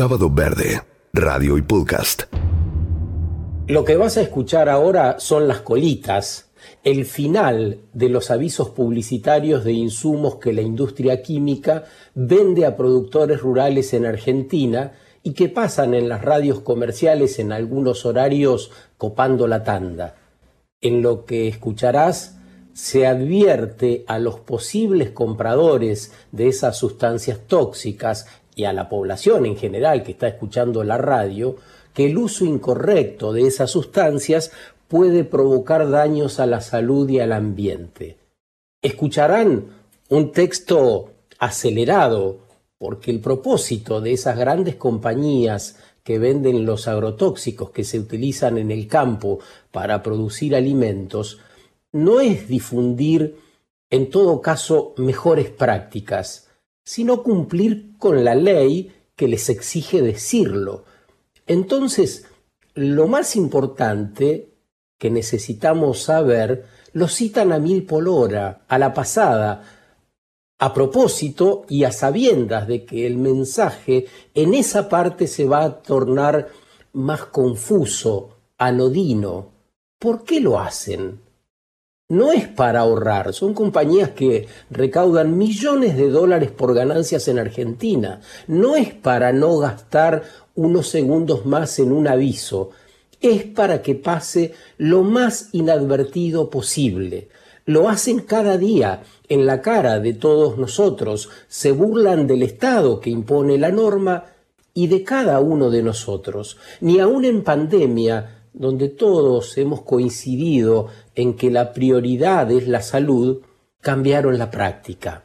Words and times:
Sábado 0.00 0.30
Verde, 0.30 0.80
radio 1.12 1.58
y 1.58 1.60
podcast. 1.60 2.22
Lo 3.66 3.84
que 3.84 3.96
vas 3.98 4.16
a 4.16 4.22
escuchar 4.22 4.70
ahora 4.70 5.20
son 5.20 5.46
las 5.46 5.60
colitas, 5.60 6.52
el 6.84 7.04
final 7.04 7.82
de 7.92 8.08
los 8.08 8.30
avisos 8.30 8.70
publicitarios 8.70 9.62
de 9.62 9.72
insumos 9.72 10.36
que 10.36 10.54
la 10.54 10.62
industria 10.62 11.20
química 11.20 11.84
vende 12.14 12.64
a 12.64 12.78
productores 12.78 13.42
rurales 13.42 13.92
en 13.92 14.06
Argentina 14.06 14.92
y 15.22 15.34
que 15.34 15.50
pasan 15.50 15.92
en 15.92 16.08
las 16.08 16.22
radios 16.22 16.60
comerciales 16.60 17.38
en 17.38 17.52
algunos 17.52 18.06
horarios 18.06 18.70
copando 18.96 19.46
la 19.46 19.64
tanda. 19.64 20.16
En 20.80 21.02
lo 21.02 21.26
que 21.26 21.46
escucharás 21.46 22.38
se 22.72 23.06
advierte 23.06 24.04
a 24.06 24.18
los 24.18 24.40
posibles 24.40 25.10
compradores 25.10 26.12
de 26.32 26.48
esas 26.48 26.78
sustancias 26.78 27.40
tóxicas 27.46 28.26
y 28.54 28.64
a 28.64 28.72
la 28.72 28.88
población 28.88 29.46
en 29.46 29.56
general 29.56 30.02
que 30.02 30.12
está 30.12 30.28
escuchando 30.28 30.84
la 30.84 30.98
radio 30.98 31.56
que 31.94 32.06
el 32.06 32.18
uso 32.18 32.44
incorrecto 32.44 33.32
de 33.32 33.46
esas 33.46 33.70
sustancias 33.70 34.52
puede 34.88 35.24
provocar 35.24 35.88
daños 35.90 36.40
a 36.40 36.46
la 36.46 36.60
salud 36.60 37.08
y 37.08 37.20
al 37.20 37.32
ambiente. 37.32 38.16
Escucharán 38.82 39.66
un 40.08 40.32
texto 40.32 41.10
acelerado 41.38 42.38
porque 42.78 43.10
el 43.10 43.20
propósito 43.20 44.00
de 44.00 44.12
esas 44.12 44.36
grandes 44.36 44.76
compañías 44.76 45.76
que 46.02 46.18
venden 46.18 46.64
los 46.64 46.88
agrotóxicos 46.88 47.70
que 47.70 47.84
se 47.84 47.98
utilizan 47.98 48.58
en 48.58 48.70
el 48.70 48.88
campo 48.88 49.38
para 49.70 50.02
producir 50.02 50.56
alimentos 50.56 51.38
no 51.92 52.20
es 52.20 52.48
difundir 52.48 53.36
en 53.90 54.08
todo 54.08 54.40
caso 54.40 54.94
mejores 54.96 55.50
prácticas, 55.50 56.48
sino 56.90 57.22
cumplir 57.22 57.96
con 57.98 58.24
la 58.24 58.34
ley 58.34 58.92
que 59.14 59.28
les 59.28 59.48
exige 59.48 60.02
decirlo. 60.02 60.82
Entonces, 61.46 62.26
lo 62.74 63.06
más 63.06 63.36
importante 63.36 64.54
que 64.98 65.08
necesitamos 65.08 66.02
saber 66.02 66.66
lo 66.92 67.06
citan 67.06 67.52
a 67.52 67.60
mil 67.60 67.86
por 67.86 68.08
hora, 68.08 68.64
a 68.66 68.76
la 68.76 68.92
pasada, 68.92 69.62
a 70.58 70.74
propósito 70.74 71.64
y 71.68 71.84
a 71.84 71.92
sabiendas 71.92 72.66
de 72.66 72.84
que 72.84 73.06
el 73.06 73.18
mensaje 73.18 74.06
en 74.34 74.52
esa 74.52 74.88
parte 74.88 75.28
se 75.28 75.46
va 75.46 75.62
a 75.62 75.82
tornar 75.82 76.48
más 76.92 77.26
confuso, 77.26 78.38
anodino. 78.58 79.52
¿Por 79.96 80.24
qué 80.24 80.40
lo 80.40 80.58
hacen? 80.58 81.20
No 82.10 82.32
es 82.32 82.48
para 82.48 82.80
ahorrar, 82.80 83.32
son 83.32 83.54
compañías 83.54 84.10
que 84.10 84.48
recaudan 84.68 85.38
millones 85.38 85.96
de 85.96 86.10
dólares 86.10 86.50
por 86.50 86.74
ganancias 86.74 87.28
en 87.28 87.38
Argentina, 87.38 88.20
no 88.48 88.76
es 88.76 88.92
para 88.92 89.32
no 89.32 89.58
gastar 89.58 90.24
unos 90.56 90.88
segundos 90.88 91.46
más 91.46 91.78
en 91.78 91.92
un 91.92 92.08
aviso, 92.08 92.70
es 93.20 93.44
para 93.44 93.80
que 93.80 93.94
pase 93.94 94.54
lo 94.76 95.04
más 95.04 95.50
inadvertido 95.52 96.50
posible. 96.50 97.28
Lo 97.64 97.88
hacen 97.88 98.20
cada 98.20 98.58
día 98.58 99.04
en 99.28 99.46
la 99.46 99.62
cara 99.62 100.00
de 100.00 100.12
todos 100.12 100.58
nosotros, 100.58 101.28
se 101.46 101.70
burlan 101.70 102.26
del 102.26 102.42
Estado 102.42 102.98
que 102.98 103.10
impone 103.10 103.56
la 103.56 103.70
norma 103.70 104.24
y 104.74 104.88
de 104.88 105.04
cada 105.04 105.38
uno 105.38 105.70
de 105.70 105.84
nosotros. 105.84 106.56
Ni 106.80 106.98
aun 106.98 107.24
en 107.24 107.44
pandemia 107.44 108.39
donde 108.52 108.88
todos 108.88 109.56
hemos 109.58 109.82
coincidido 109.82 110.88
en 111.14 111.34
que 111.34 111.50
la 111.50 111.72
prioridad 111.72 112.50
es 112.50 112.66
la 112.66 112.82
salud, 112.82 113.40
cambiaron 113.80 114.38
la 114.38 114.50
práctica. 114.50 115.22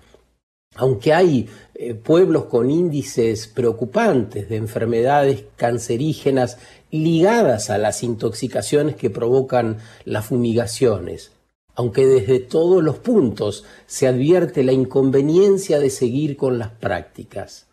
Aunque 0.76 1.14
hay 1.14 1.50
eh, 1.73 1.94
pueblos 1.94 2.45
con 2.45 2.70
índices 2.70 3.48
preocupantes 3.48 4.50
de 4.50 4.58
enfermedades 4.58 5.45
cancerígenas 5.56 6.58
ligadas 6.92 7.70
a 7.70 7.78
las 7.78 8.04
intoxicaciones 8.04 8.95
que 8.95 9.09
provocan 9.09 9.78
las 10.04 10.26
fumigaciones, 10.26 11.32
aunque 11.76 12.06
desde 12.06 12.39
todos 12.39 12.83
los 12.83 12.98
puntos 12.98 13.66
se 13.86 14.08
advierte 14.08 14.64
la 14.64 14.72
inconveniencia 14.72 15.80
de 15.80 15.89
seguir 15.89 16.38
con 16.38 16.60
las 16.60 16.72
prácticas, 16.72 17.67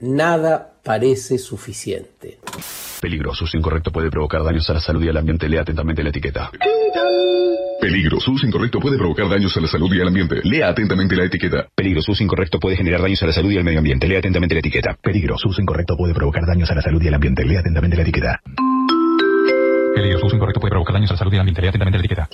nada 0.00 0.78
parece 0.82 1.38
suficiente. 1.38 2.38
Peligroso, 3.00 3.44
uso 3.44 3.56
incorrecto 3.56 3.92
puede 3.92 4.10
provocar 4.10 4.42
daños 4.42 4.68
a 4.70 4.74
la 4.74 4.80
salud 4.80 5.02
y 5.04 5.08
al 5.08 5.16
ambiente. 5.16 5.48
Lea 5.48 5.60
atentamente 5.60 6.02
la 6.02 6.08
etiqueta. 6.10 6.50
Peligroso, 7.80 8.32
uso 8.32 8.44
incorrecto 8.44 8.80
puede 8.80 8.98
provocar 8.98 9.28
daños 9.28 9.56
a 9.56 9.60
la 9.60 9.68
salud 9.68 9.92
y 9.92 10.00
al 10.00 10.08
ambiente. 10.08 10.40
Lea 10.42 10.68
atentamente 10.68 11.14
la 11.14 11.24
etiqueta. 11.24 11.68
Peligroso, 11.76 12.10
uso 12.10 12.24
incorrecto 12.24 12.58
puede 12.58 12.76
generar 12.76 13.00
daños 13.00 13.22
a 13.22 13.26
la 13.26 13.32
salud 13.32 13.52
y 13.52 13.56
al 13.56 13.62
medio 13.62 13.78
ambiente. 13.78 14.08
Lea 14.08 14.18
atentamente 14.18 14.54
la 14.56 14.60
etiqueta. 14.60 14.98
Peligroso, 15.00 15.48
uso 15.48 15.62
incorrecto 15.62 15.96
puede 15.96 16.12
provocar 16.12 16.44
daños 16.44 16.68
a 16.72 16.74
la 16.74 16.82
salud 16.82 17.00
y 17.00 17.06
al 17.06 17.14
ambiente. 17.14 17.44
Lea 17.44 17.60
atentamente 17.60 17.96
la 17.96 18.02
etiqueta. 18.02 18.40
Peligroso, 19.94 20.26
uso 20.26 20.34
incorrecto 20.34 20.60
puede 20.60 20.70
provocar 20.70 20.94
daños 20.94 21.10
a 21.10 21.14
la 21.14 21.18
salud 21.18 21.32
y 21.32 21.36
al 21.36 21.40
ambiente. 21.40 21.62
Lea 21.62 21.70
atentamente 21.70 21.98
la 21.98 22.04
etiqueta. 22.04 22.28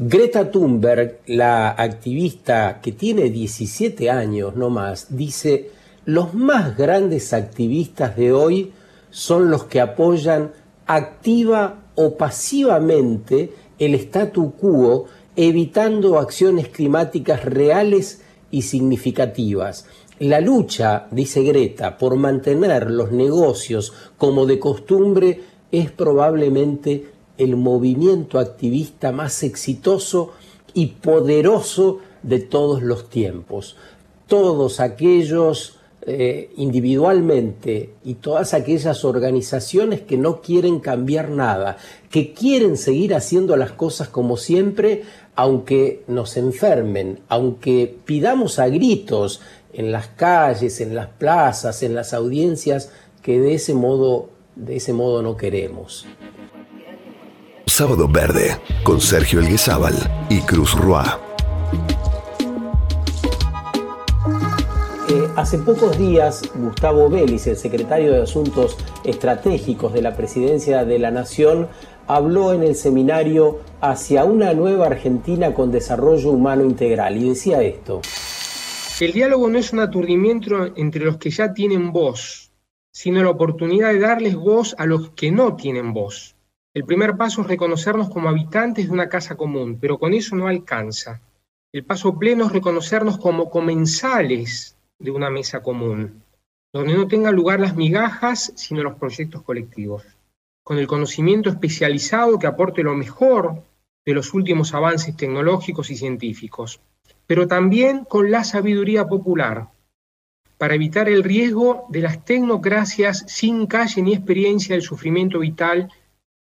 Greta 0.00 0.50
Thunberg, 0.50 1.20
la 1.26 1.72
activista 1.72 2.80
que 2.82 2.92
tiene 2.92 3.28
17 3.28 4.10
años 4.10 4.56
no 4.56 4.70
más, 4.70 5.14
dice, 5.14 5.70
los 6.06 6.32
más 6.32 6.74
grandes 6.74 7.34
activistas 7.34 8.16
de 8.16 8.32
hoy 8.32 8.72
son 9.14 9.48
los 9.48 9.66
que 9.66 9.80
apoyan 9.80 10.50
activa 10.86 11.84
o 11.94 12.16
pasivamente 12.16 13.54
el 13.78 13.94
statu 13.94 14.54
quo, 14.56 15.06
evitando 15.36 16.18
acciones 16.18 16.66
climáticas 16.68 17.44
reales 17.44 18.22
y 18.50 18.62
significativas. 18.62 19.86
La 20.18 20.40
lucha, 20.40 21.06
dice 21.12 21.44
Greta, 21.44 21.96
por 21.96 22.16
mantener 22.16 22.90
los 22.90 23.12
negocios 23.12 23.92
como 24.18 24.46
de 24.46 24.58
costumbre 24.58 25.42
es 25.70 25.92
probablemente 25.92 27.12
el 27.38 27.54
movimiento 27.54 28.40
activista 28.40 29.12
más 29.12 29.44
exitoso 29.44 30.32
y 30.72 30.86
poderoso 30.86 32.00
de 32.24 32.40
todos 32.40 32.82
los 32.82 33.08
tiempos. 33.08 33.76
Todos 34.26 34.80
aquellos 34.80 35.78
eh, 36.06 36.50
individualmente 36.56 37.94
y 38.04 38.16
todas 38.16 38.52
aquellas 38.52 39.06
organizaciones 39.06 40.02
que 40.02 40.18
no 40.18 40.42
quieren 40.42 40.80
cambiar 40.80 41.30
nada, 41.30 41.78
que 42.10 42.34
quieren 42.34 42.76
seguir 42.76 43.14
haciendo 43.14 43.56
las 43.56 43.72
cosas 43.72 44.08
como 44.08 44.36
siempre, 44.36 45.04
aunque 45.34 46.02
nos 46.06 46.36
enfermen, 46.36 47.20
aunque 47.28 47.96
pidamos 48.04 48.58
a 48.58 48.68
gritos 48.68 49.40
en 49.72 49.92
las 49.92 50.08
calles, 50.08 50.82
en 50.82 50.94
las 50.94 51.08
plazas, 51.08 51.82
en 51.82 51.94
las 51.94 52.12
audiencias, 52.12 52.90
que 53.22 53.40
de 53.40 53.54
ese 53.54 53.72
modo, 53.72 54.28
de 54.56 54.76
ese 54.76 54.92
modo 54.92 55.22
no 55.22 55.38
queremos. 55.38 56.06
Sábado 57.66 58.06
Verde 58.08 58.58
con 58.82 59.00
Sergio 59.00 59.40
Elguezábal 59.40 59.94
y 60.28 60.40
Cruz 60.40 60.74
Roa. 60.74 61.33
Hace 65.36 65.58
pocos 65.58 65.98
días, 65.98 66.48
Gustavo 66.54 67.10
Vélez, 67.10 67.48
el 67.48 67.56
secretario 67.56 68.12
de 68.12 68.22
Asuntos 68.22 68.78
Estratégicos 69.02 69.92
de 69.92 70.00
la 70.00 70.16
Presidencia 70.16 70.84
de 70.84 71.00
la 71.00 71.10
Nación, 71.10 71.66
habló 72.06 72.52
en 72.52 72.62
el 72.62 72.76
seminario 72.76 73.58
Hacia 73.80 74.24
una 74.24 74.54
nueva 74.54 74.86
Argentina 74.86 75.52
con 75.52 75.72
desarrollo 75.72 76.30
humano 76.30 76.64
integral 76.64 77.16
y 77.16 77.30
decía 77.30 77.62
esto. 77.62 78.00
El 79.00 79.12
diálogo 79.12 79.48
no 79.48 79.58
es 79.58 79.72
un 79.72 79.80
aturdimiento 79.80 80.72
entre 80.76 81.04
los 81.04 81.16
que 81.16 81.30
ya 81.30 81.52
tienen 81.52 81.90
voz, 81.90 82.52
sino 82.92 83.20
la 83.24 83.30
oportunidad 83.30 83.92
de 83.92 83.98
darles 83.98 84.36
voz 84.36 84.76
a 84.78 84.86
los 84.86 85.10
que 85.10 85.32
no 85.32 85.56
tienen 85.56 85.92
voz. 85.92 86.36
El 86.74 86.84
primer 86.84 87.16
paso 87.16 87.40
es 87.40 87.48
reconocernos 87.48 88.08
como 88.08 88.28
habitantes 88.28 88.86
de 88.86 88.92
una 88.92 89.08
casa 89.08 89.34
común, 89.34 89.78
pero 89.80 89.98
con 89.98 90.14
eso 90.14 90.36
no 90.36 90.46
alcanza. 90.46 91.22
El 91.72 91.84
paso 91.84 92.16
pleno 92.20 92.46
es 92.46 92.52
reconocernos 92.52 93.18
como 93.18 93.50
comensales 93.50 94.73
de 94.98 95.10
una 95.10 95.30
mesa 95.30 95.62
común, 95.62 96.22
donde 96.72 96.94
no 96.94 97.06
tengan 97.06 97.34
lugar 97.34 97.60
las 97.60 97.76
migajas, 97.76 98.52
sino 98.56 98.82
los 98.82 98.96
proyectos 98.96 99.42
colectivos, 99.42 100.04
con 100.64 100.78
el 100.78 100.86
conocimiento 100.86 101.50
especializado 101.50 102.38
que 102.38 102.46
aporte 102.46 102.82
lo 102.82 102.94
mejor 102.94 103.62
de 104.04 104.14
los 104.14 104.34
últimos 104.34 104.74
avances 104.74 105.16
tecnológicos 105.16 105.90
y 105.90 105.96
científicos, 105.96 106.80
pero 107.26 107.48
también 107.48 108.04
con 108.04 108.30
la 108.30 108.44
sabiduría 108.44 109.06
popular, 109.06 109.68
para 110.58 110.74
evitar 110.74 111.08
el 111.08 111.24
riesgo 111.24 111.86
de 111.90 112.00
las 112.00 112.24
tecnocracias 112.24 113.24
sin 113.26 113.66
calle 113.66 114.02
ni 114.02 114.14
experiencia 114.14 114.74
del 114.74 114.82
sufrimiento 114.82 115.40
vital 115.40 115.90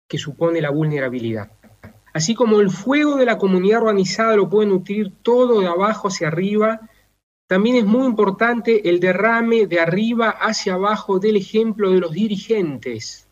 que 0.07 0.17
supone 0.17 0.61
la 0.61 0.69
vulnerabilidad. 0.69 1.51
Así 2.13 2.35
como 2.35 2.59
el 2.59 2.69
fuego 2.69 3.15
de 3.15 3.25
la 3.25 3.37
comunidad 3.37 3.81
organizada 3.81 4.35
lo 4.35 4.49
puede 4.49 4.67
nutrir 4.67 5.13
todo 5.21 5.61
de 5.61 5.67
abajo 5.67 6.09
hacia 6.09 6.27
arriba 6.27 6.89
también 7.51 7.75
es 7.75 7.85
muy 7.85 8.07
importante 8.07 8.87
el 8.89 9.01
derrame 9.01 9.67
de 9.67 9.81
arriba 9.81 10.29
hacia 10.29 10.75
abajo 10.75 11.19
del 11.19 11.35
ejemplo 11.35 11.91
de 11.91 11.99
los 11.99 12.13
dirigentes. 12.13 13.27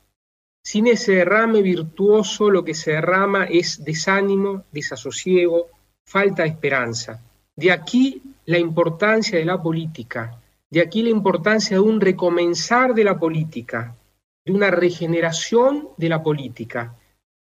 Sin 0.61 0.87
ese 0.87 1.13
derrame 1.13 1.61
virtuoso 1.61 2.49
lo 2.49 2.65
que 2.65 2.73
se 2.73 2.91
derrama 2.91 3.45
es 3.45 3.81
desánimo, 3.81 4.65
desasosiego, 4.73 5.67
falta 6.03 6.43
de 6.43 6.49
esperanza. 6.49 7.23
De 7.55 7.71
aquí 7.71 8.21
la 8.43 8.57
importancia 8.57 9.39
de 9.39 9.45
la 9.45 9.63
política, 9.63 10.37
De 10.69 10.81
aquí 10.81 11.01
la 11.01 11.11
importancia 11.11 11.77
de 11.77 11.81
un 11.81 12.01
recomenzar 12.01 12.93
de 12.93 13.05
la 13.05 13.17
política, 13.17 13.95
de 14.43 14.51
una 14.51 14.69
regeneración 14.69 15.91
de 15.95 16.09
la 16.09 16.21
política. 16.21 16.93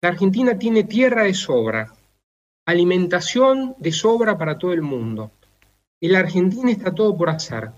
La 0.03 0.09
Argentina 0.09 0.59
tiene 0.59 0.83
tierra 0.83 1.23
de 1.23 1.33
sobra, 1.33 1.91
alimentación 2.67 3.75
de 3.79 3.91
sobra 3.91 4.37
para 4.37 4.59
todo 4.59 4.71
el 4.71 4.83
mundo. 4.83 5.31
En 6.01 6.13
la 6.13 6.19
Argentina 6.19 6.71
está 6.71 6.93
todo 6.93 7.15
por 7.17 7.29
hacer. 7.29 7.71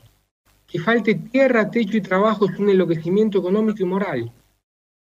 Que 0.68 0.80
falte 0.80 1.16
tierra, 1.16 1.70
techo 1.70 1.98
y 1.98 2.02
trabajo 2.02 2.46
es 2.46 2.58
un 2.60 2.70
enloquecimiento 2.70 3.40
económico 3.40 3.82
y 3.82 3.86
moral, 3.86 4.32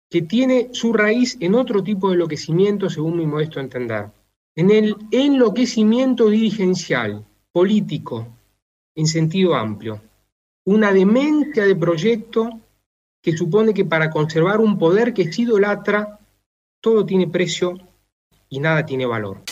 que 0.08 0.22
tiene 0.22 0.70
su 0.72 0.92
raíz 0.92 1.36
en 1.40 1.54
otro 1.54 1.82
tipo 1.82 2.08
de 2.08 2.14
enloquecimiento, 2.14 2.88
según 2.90 3.18
mi 3.18 3.26
modesto 3.26 3.60
entender. 3.60 4.06
En 4.56 4.70
el 4.70 4.96
enloquecimiento 5.10 6.28
dirigencial, 6.28 7.24
político, 7.52 8.26
en 8.96 9.06
sentido 9.06 9.54
amplio. 9.54 10.00
Una 10.64 10.92
demencia 10.92 11.64
de 11.64 11.76
proyecto 11.76 12.60
que 13.22 13.36
supone 13.36 13.74
que 13.74 13.84
para 13.84 14.10
conservar 14.10 14.60
un 14.60 14.78
poder 14.78 15.12
que 15.12 15.30
se 15.32 15.42
idolatra, 15.42 16.18
todo 16.80 17.04
tiene 17.04 17.28
precio 17.28 17.78
y 18.48 18.60
nada 18.60 18.84
tiene 18.84 19.06
valor. 19.06 19.42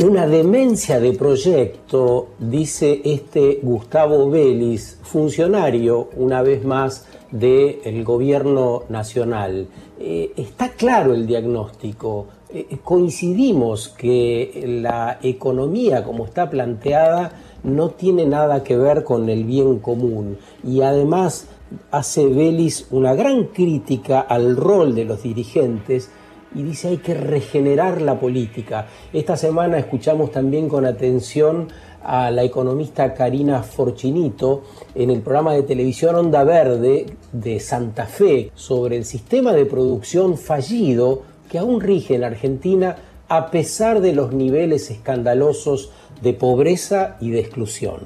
Una 0.00 0.28
demencia 0.28 1.00
de 1.00 1.12
proyecto, 1.12 2.28
dice 2.38 3.00
este 3.04 3.58
Gustavo 3.60 4.30
Vélez, 4.30 4.96
funcionario, 5.02 6.10
una 6.16 6.40
vez 6.42 6.64
más, 6.64 7.06
del 7.32 8.04
gobierno 8.04 8.84
nacional. 8.90 9.66
Eh, 9.98 10.32
está 10.36 10.68
claro 10.68 11.14
el 11.14 11.26
diagnóstico. 11.26 12.26
Eh, 12.48 12.78
coincidimos 12.84 13.88
que 13.88 14.80
la 14.82 15.18
economía 15.20 16.04
como 16.04 16.26
está 16.26 16.48
planteada 16.48 17.32
no 17.64 17.90
tiene 17.90 18.24
nada 18.24 18.62
que 18.62 18.76
ver 18.76 19.02
con 19.02 19.28
el 19.28 19.42
bien 19.42 19.80
común 19.80 20.38
y 20.62 20.82
además 20.82 21.48
hace 21.90 22.24
Vélez 22.26 22.86
una 22.92 23.14
gran 23.14 23.46
crítica 23.46 24.20
al 24.20 24.56
rol 24.56 24.94
de 24.94 25.04
los 25.04 25.24
dirigentes 25.24 26.08
y 26.54 26.62
dice 26.62 26.88
hay 26.88 26.98
que 26.98 27.14
regenerar 27.14 28.00
la 28.00 28.18
política. 28.18 28.86
Esta 29.12 29.36
semana 29.36 29.78
escuchamos 29.78 30.30
también 30.30 30.68
con 30.68 30.86
atención 30.86 31.68
a 32.02 32.30
la 32.30 32.42
economista 32.42 33.12
Karina 33.14 33.62
Forchinito 33.62 34.62
en 34.94 35.10
el 35.10 35.20
programa 35.20 35.52
de 35.52 35.62
televisión 35.62 36.14
Onda 36.14 36.44
Verde 36.44 37.06
de 37.32 37.60
Santa 37.60 38.06
Fe 38.06 38.50
sobre 38.54 38.96
el 38.96 39.04
sistema 39.04 39.52
de 39.52 39.66
producción 39.66 40.38
fallido 40.38 41.22
que 41.50 41.58
aún 41.58 41.80
rige 41.80 42.14
en 42.14 42.24
Argentina 42.24 42.96
a 43.28 43.50
pesar 43.50 44.00
de 44.00 44.14
los 44.14 44.32
niveles 44.32 44.90
escandalosos 44.90 45.90
de 46.20 46.32
pobreza 46.32 47.16
y 47.20 47.30
de 47.30 47.40
exclusión. 47.40 48.02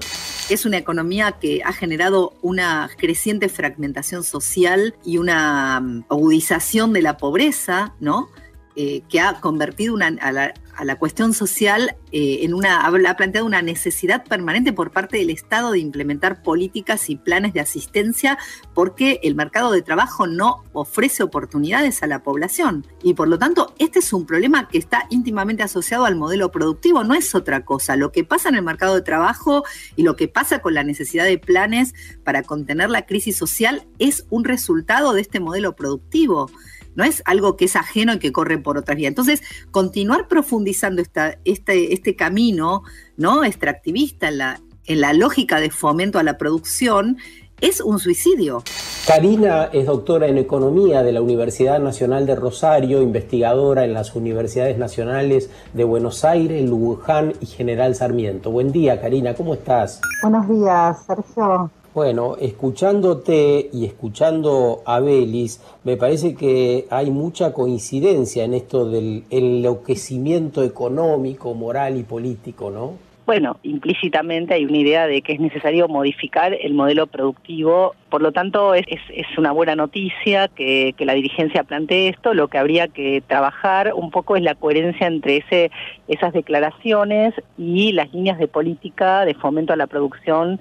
Es 0.50 0.66
una 0.66 0.76
economía 0.76 1.32
que 1.40 1.62
ha 1.64 1.72
generado 1.72 2.34
una 2.42 2.90
creciente 2.98 3.48
fragmentación 3.48 4.24
social 4.24 4.94
y 5.04 5.18
una 5.18 5.80
mm, 5.80 6.04
agudización 6.08 6.92
de 6.92 7.02
la 7.02 7.16
pobreza, 7.16 7.94
¿no? 8.00 8.28
Eh, 8.74 9.02
que 9.10 9.20
ha 9.20 9.38
convertido 9.38 9.92
una, 9.92 10.06
a, 10.06 10.32
la, 10.32 10.54
a, 10.74 10.84
la, 10.86 10.96
cuestión 10.96 11.34
social 11.34 11.94
eh, 12.10 12.38
en 12.40 12.54
una, 12.54 12.86
ha 12.86 13.16
planteado 13.18 13.46
una 13.46 13.60
necesidad 13.60 14.24
permanente 14.24 14.72
por 14.72 14.92
parte 14.92 15.18
del 15.18 15.28
Estado 15.28 15.72
de 15.72 15.78
implementar 15.78 16.42
políticas 16.42 17.10
y 17.10 17.16
planes 17.16 17.52
de 17.52 17.60
asistencia 17.60 18.38
porque 18.72 19.20
el 19.24 19.34
mercado 19.34 19.72
de 19.72 19.82
trabajo 19.82 20.26
no 20.26 20.64
ofrece 20.72 21.22
oportunidades 21.22 22.02
a 22.02 22.06
la 22.06 22.22
población. 22.22 22.86
Y 23.02 23.12
por 23.12 23.28
lo 23.28 23.38
tanto, 23.38 23.74
este 23.78 23.98
es 23.98 24.10
un 24.14 24.24
problema 24.24 24.68
que 24.68 24.78
está 24.78 25.06
íntimamente 25.10 25.62
asociado 25.62 26.06
al 26.06 26.16
modelo 26.16 26.50
productivo, 26.50 27.04
no 27.04 27.12
es 27.12 27.34
otra 27.34 27.66
cosa. 27.66 27.96
Lo 27.96 28.10
que 28.10 28.24
pasa 28.24 28.48
en 28.48 28.54
el 28.54 28.62
mercado 28.62 28.94
de 28.94 29.02
trabajo 29.02 29.64
y 29.96 30.02
lo 30.02 30.16
que 30.16 30.28
pasa 30.28 30.60
con 30.60 30.72
la 30.72 30.82
necesidad 30.82 31.26
de 31.26 31.36
planes 31.36 31.92
para 32.24 32.42
contener 32.42 32.88
la 32.88 33.04
crisis 33.04 33.36
social 33.36 33.86
es 33.98 34.24
un 34.30 34.44
resultado 34.44 35.12
de 35.12 35.20
este 35.20 35.40
modelo 35.40 35.76
productivo 35.76 36.50
no 36.94 37.04
es 37.04 37.22
algo 37.24 37.56
que 37.56 37.66
es 37.66 37.76
ajeno 37.76 38.14
y 38.14 38.18
que 38.18 38.32
corre 38.32 38.58
por 38.58 38.78
otras 38.78 38.96
vías. 38.96 39.08
Entonces, 39.08 39.42
continuar 39.70 40.28
profundizando 40.28 41.02
esta, 41.02 41.38
este, 41.44 41.92
este 41.94 42.16
camino 42.16 42.82
¿no? 43.16 43.44
extractivista 43.44 44.28
en 44.28 44.38
la, 44.38 44.60
en 44.86 45.00
la 45.00 45.12
lógica 45.12 45.60
de 45.60 45.70
fomento 45.70 46.18
a 46.18 46.22
la 46.22 46.38
producción 46.38 47.18
es 47.62 47.80
un 47.80 48.00
suicidio. 48.00 48.62
Karina 49.06 49.70
es 49.72 49.86
doctora 49.86 50.26
en 50.26 50.36
Economía 50.36 51.02
de 51.02 51.12
la 51.12 51.22
Universidad 51.22 51.78
Nacional 51.78 52.26
de 52.26 52.34
Rosario, 52.34 53.00
investigadora 53.02 53.84
en 53.84 53.94
las 53.94 54.16
Universidades 54.16 54.76
Nacionales 54.78 55.48
de 55.72 55.84
Buenos 55.84 56.24
Aires, 56.24 56.68
Luján 56.68 57.34
y 57.40 57.46
General 57.46 57.94
Sarmiento. 57.94 58.50
Buen 58.50 58.72
día, 58.72 59.00
Karina, 59.00 59.34
¿cómo 59.34 59.54
estás? 59.54 60.00
Buenos 60.22 60.48
días, 60.48 61.04
Sergio. 61.06 61.70
Bueno, 61.94 62.36
escuchándote 62.40 63.68
y 63.70 63.84
escuchando 63.84 64.80
a 64.86 64.98
Belis, 65.00 65.60
me 65.84 65.98
parece 65.98 66.34
que 66.34 66.86
hay 66.88 67.10
mucha 67.10 67.52
coincidencia 67.52 68.44
en 68.44 68.54
esto 68.54 68.88
del 68.88 69.24
enloquecimiento 69.28 70.62
económico, 70.64 71.52
moral 71.52 71.98
y 71.98 72.02
político, 72.02 72.70
¿no? 72.70 72.94
Bueno, 73.26 73.58
implícitamente 73.62 74.54
hay 74.54 74.64
una 74.64 74.78
idea 74.78 75.06
de 75.06 75.20
que 75.20 75.34
es 75.34 75.40
necesario 75.40 75.86
modificar 75.86 76.54
el 76.54 76.74
modelo 76.74 77.06
productivo, 77.06 77.94
por 78.08 78.20
lo 78.20 78.32
tanto 78.32 78.74
es, 78.74 78.86
es 78.88 79.38
una 79.38 79.52
buena 79.52 79.76
noticia 79.76 80.48
que, 80.48 80.94
que, 80.96 81.04
la 81.04 81.12
dirigencia 81.12 81.62
plantee 81.62 82.08
esto, 82.08 82.34
lo 82.34 82.48
que 82.48 82.58
habría 82.58 82.88
que 82.88 83.22
trabajar 83.24 83.92
un 83.94 84.10
poco 84.10 84.36
es 84.36 84.42
la 84.42 84.56
coherencia 84.56 85.06
entre 85.06 85.36
ese, 85.36 85.70
esas 86.08 86.32
declaraciones 86.32 87.34
y 87.56 87.92
las 87.92 88.12
líneas 88.12 88.38
de 88.38 88.48
política 88.48 89.24
de 89.24 89.34
fomento 89.34 89.72
a 89.72 89.76
la 89.76 89.86
producción 89.86 90.58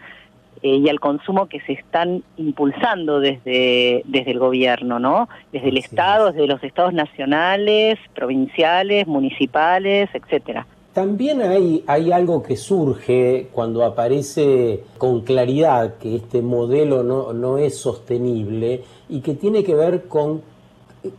eh, 0.63 0.75
y 0.75 0.89
al 0.89 0.99
consumo 0.99 1.47
que 1.47 1.59
se 1.61 1.73
están 1.73 2.23
impulsando 2.37 3.19
desde, 3.19 4.03
desde 4.05 4.31
el 4.31 4.39
gobierno, 4.39 4.99
¿no? 4.99 5.27
Desde 5.51 5.69
el 5.69 5.77
Estado, 5.77 6.31
desde 6.31 6.47
los 6.47 6.63
estados 6.63 6.93
nacionales, 6.93 7.97
provinciales, 8.13 9.07
municipales, 9.07 10.09
etcétera. 10.13 10.67
También 10.93 11.41
hay, 11.41 11.83
hay 11.87 12.11
algo 12.11 12.43
que 12.43 12.57
surge 12.57 13.47
cuando 13.53 13.85
aparece 13.85 14.83
con 14.97 15.21
claridad 15.21 15.95
que 15.97 16.17
este 16.17 16.41
modelo 16.41 17.01
no, 17.01 17.31
no 17.31 17.57
es 17.57 17.77
sostenible 17.77 18.83
y 19.07 19.21
que 19.21 19.33
tiene 19.33 19.63
que 19.63 19.73
ver 19.73 20.03
con, 20.09 20.41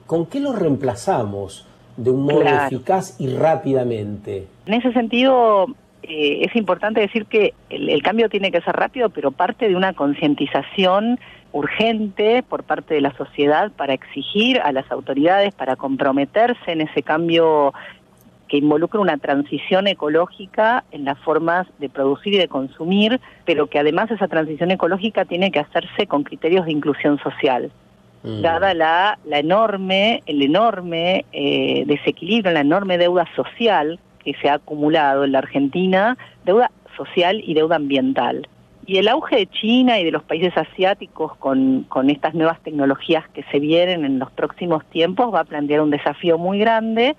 con 0.06 0.26
qué 0.26 0.40
lo 0.40 0.52
reemplazamos 0.52 1.66
de 1.96 2.10
un 2.10 2.22
modo 2.22 2.42
eficaz 2.42 3.18
y 3.18 3.28
rápidamente. 3.28 4.46
En 4.66 4.74
ese 4.74 4.92
sentido, 4.92 5.66
eh, 6.02 6.44
es 6.48 6.56
importante 6.56 7.00
decir 7.00 7.26
que 7.26 7.54
el, 7.70 8.02
cambio 8.02 8.28
tiene 8.28 8.50
que 8.50 8.60
ser 8.60 8.74
rápido, 8.74 9.10
pero 9.10 9.30
parte 9.30 9.68
de 9.68 9.76
una 9.76 9.92
concientización 9.92 11.18
urgente 11.52 12.42
por 12.42 12.64
parte 12.64 12.94
de 12.94 13.00
la 13.00 13.14
sociedad 13.16 13.70
para 13.72 13.94
exigir 13.94 14.60
a 14.60 14.72
las 14.72 14.90
autoridades, 14.90 15.54
para 15.54 15.76
comprometerse 15.76 16.72
en 16.72 16.80
ese 16.80 17.02
cambio 17.02 17.72
que 18.48 18.56
involucra 18.58 19.00
una 19.00 19.16
transición 19.16 19.86
ecológica 19.86 20.84
en 20.90 21.04
las 21.04 21.18
formas 21.20 21.66
de 21.78 21.88
producir 21.88 22.34
y 22.34 22.38
de 22.38 22.48
consumir, 22.48 23.20
pero 23.44 23.66
que 23.68 23.78
además 23.78 24.10
esa 24.10 24.28
transición 24.28 24.70
ecológica 24.70 25.24
tiene 25.24 25.50
que 25.50 25.60
hacerse 25.60 26.06
con 26.06 26.24
criterios 26.24 26.66
de 26.66 26.72
inclusión 26.72 27.18
social. 27.20 27.70
Mm. 28.24 28.42
Dada 28.42 28.74
la, 28.74 29.18
la 29.24 29.38
enorme, 29.38 30.22
el 30.26 30.42
enorme 30.42 31.24
eh, 31.32 31.84
desequilibrio, 31.86 32.52
la 32.52 32.60
enorme 32.60 32.98
deuda 32.98 33.26
social 33.34 33.98
que 34.24 34.34
se 34.40 34.48
ha 34.48 34.54
acumulado 34.54 35.24
en 35.24 35.32
la 35.32 35.38
Argentina, 35.38 36.16
deuda 36.44 36.70
social 36.96 37.42
y 37.44 37.54
deuda 37.54 37.76
ambiental. 37.76 38.48
Y 38.84 38.98
el 38.98 39.08
auge 39.08 39.36
de 39.36 39.46
China 39.46 40.00
y 40.00 40.04
de 40.04 40.10
los 40.10 40.24
países 40.24 40.52
asiáticos 40.56 41.36
con, 41.36 41.84
con 41.84 42.10
estas 42.10 42.34
nuevas 42.34 42.60
tecnologías 42.62 43.28
que 43.30 43.44
se 43.44 43.60
vienen 43.60 44.04
en 44.04 44.18
los 44.18 44.30
próximos 44.32 44.84
tiempos 44.86 45.32
va 45.32 45.40
a 45.40 45.44
plantear 45.44 45.80
un 45.80 45.90
desafío 45.90 46.36
muy 46.36 46.58
grande 46.58 47.16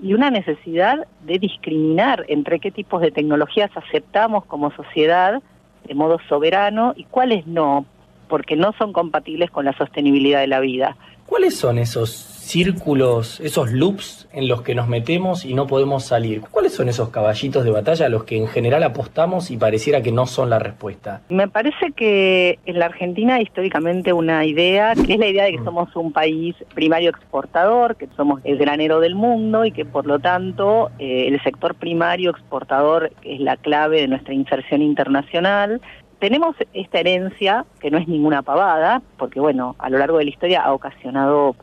y 0.00 0.14
una 0.14 0.30
necesidad 0.30 1.06
de 1.24 1.38
discriminar 1.38 2.24
entre 2.28 2.58
qué 2.58 2.70
tipos 2.70 3.02
de 3.02 3.10
tecnologías 3.10 3.70
aceptamos 3.76 4.44
como 4.46 4.70
sociedad 4.72 5.42
de 5.86 5.94
modo 5.94 6.18
soberano 6.28 6.94
y 6.96 7.04
cuáles 7.04 7.46
no, 7.46 7.84
porque 8.28 8.56
no 8.56 8.72
son 8.78 8.92
compatibles 8.92 9.50
con 9.50 9.66
la 9.66 9.76
sostenibilidad 9.76 10.40
de 10.40 10.46
la 10.46 10.60
vida. 10.60 10.96
¿Cuáles 11.26 11.56
son 11.56 11.78
esos 11.78 12.33
círculos, 12.44 13.40
esos 13.40 13.72
loops 13.72 14.28
en 14.32 14.48
los 14.48 14.62
que 14.62 14.74
nos 14.74 14.88
metemos 14.88 15.44
y 15.44 15.54
no 15.54 15.66
podemos 15.66 16.04
salir. 16.04 16.42
¿Cuáles 16.50 16.74
son 16.74 16.88
esos 16.88 17.08
caballitos 17.08 17.64
de 17.64 17.70
batalla 17.70 18.06
a 18.06 18.08
los 18.08 18.24
que 18.24 18.36
en 18.36 18.46
general 18.46 18.82
apostamos 18.82 19.50
y 19.50 19.56
pareciera 19.56 20.02
que 20.02 20.12
no 20.12 20.26
son 20.26 20.50
la 20.50 20.58
respuesta? 20.58 21.22
Me 21.28 21.48
parece 21.48 21.92
que 21.92 22.58
en 22.66 22.78
la 22.78 22.86
Argentina 22.86 23.40
históricamente 23.40 24.12
una 24.12 24.44
idea, 24.44 24.94
que 24.94 25.14
es 25.14 25.18
la 25.18 25.28
idea 25.28 25.44
de 25.44 25.52
que 25.52 25.60
mm. 25.60 25.64
somos 25.64 25.96
un 25.96 26.12
país 26.12 26.54
primario 26.74 27.10
exportador, 27.10 27.96
que 27.96 28.08
somos 28.16 28.40
el 28.44 28.58
granero 28.58 29.00
del 29.00 29.14
mundo 29.14 29.64
y 29.64 29.72
que 29.72 29.84
por 29.84 30.06
lo 30.06 30.18
tanto 30.18 30.90
eh, 30.98 31.28
el 31.28 31.42
sector 31.42 31.74
primario 31.74 32.30
exportador 32.30 33.10
es 33.22 33.40
la 33.40 33.56
clave 33.56 34.02
de 34.02 34.08
nuestra 34.08 34.34
inserción 34.34 34.82
internacional, 34.82 35.80
tenemos 36.24 36.56
esta 36.72 37.00
herencia, 37.00 37.66
que 37.80 37.90
no 37.90 37.98
es 37.98 38.08
ninguna 38.08 38.40
pavada, 38.40 39.02
porque 39.18 39.40
bueno, 39.40 39.76
a 39.78 39.90
lo 39.90 39.98
largo 39.98 40.16
de 40.16 40.24
la 40.24 40.30
historia 40.30 40.62
ha 40.62 40.72
ocasionado 40.72 41.54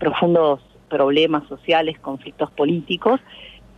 profundos 0.00 0.60
problemas 0.88 1.46
sociales, 1.46 1.96
conflictos 2.00 2.50
políticos, 2.50 3.20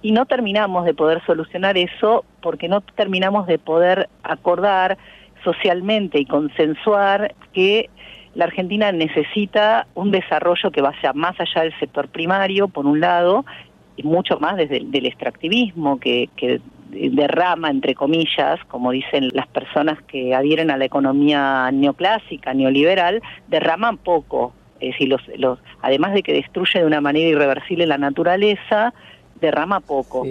y 0.01 0.13
no 0.13 0.25
terminamos 0.25 0.87
de 0.87 0.95
poder 0.95 1.23
solucionar 1.27 1.77
eso 1.77 2.25
porque 2.41 2.69
no 2.69 2.81
terminamos 2.81 3.47
de 3.47 3.59
poder 3.59 4.09
acordar 4.23 4.97
socialmente 5.45 6.19
y 6.19 6.25
consensuar 6.25 7.35
que 7.53 7.91
la 8.35 8.47
Argentina 8.47 8.91
necesita 8.93 9.87
un 9.95 10.11
desarrollo 10.11 10.71
que 10.71 10.81
vaya 10.81 11.13
más 11.13 11.39
allá 11.39 11.63
del 11.63 11.79
sector 11.79 12.09
primario, 12.09 12.69
por 12.69 12.87
un 12.87 13.01
lado, 13.01 13.45
y 13.97 14.05
mucho 14.05 14.39
más 14.41 14.57
desde 14.57 14.79
el 14.79 14.91
del 14.91 15.07
extractivismo 15.07 16.01
que, 16.01 16.31
que 16.37 16.61
derrama, 16.93 17.71
entre 17.71 17.95
comillas, 17.95 18.59
como 18.69 18.91
dicen 18.91 19.29
las 19.33 19.47
personas 19.49 20.01
que 20.03 20.35
adhieren 20.35 20.71
a 20.71 20.77
la 20.77 20.87
economía 20.87 21.71
neoclásica, 21.73 22.55
neoliberal, 22.55 23.23
derraman 23.49 23.99
poco. 23.99 24.55
Es 24.83 24.93
decir, 24.93 25.09
los, 25.09 25.23
los, 25.39 25.59
además 25.81 26.13
de 26.13 26.23
que 26.23 26.33
destruye 26.33 26.81
de 26.81 26.87
una 26.87 27.01
manera 27.01 27.29
irreversible 27.29 27.87
la 27.87 27.99
naturaleza, 27.99 28.93
derrama 29.41 29.81
poco. 29.81 30.25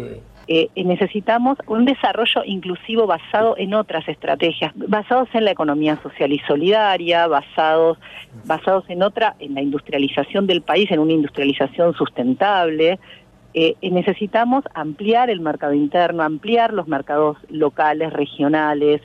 Eh, 0.48 0.70
necesitamos 0.75 1.58
un 1.67 1.86
desarrollo 1.86 2.43
inclusivo 2.46 3.08
basado 3.08 3.55
en 3.58 3.74
otras 3.74 4.08
estrategias, 4.10 4.74
basados 4.75 5.29
en 5.34 5.46
la 5.46 5.51
economía 5.51 5.98
social 6.01 6.34
y 6.34 6.39
solidaria, 6.39 7.27
basados, 7.27 7.98
basados 8.46 8.84
en 8.89 9.03
otra, 9.03 9.36
en 9.39 9.53
la 9.53 9.62
industrialización 9.62 10.48
del 10.48 10.62
país, 10.62 10.91
en 10.91 11.00
una 11.00 11.13
industrialización 11.13 11.93
sustentable, 11.93 13.00
eh, 13.53 13.75
necesitamos 13.81 14.63
ampliar 14.74 15.29
el 15.29 15.41
mercado 15.41 15.74
interno, 15.74 16.24
ampliar 16.24 16.74
los 16.74 16.88
mercados 16.88 17.38
locales, 17.50 18.13
regionales, 18.13 19.01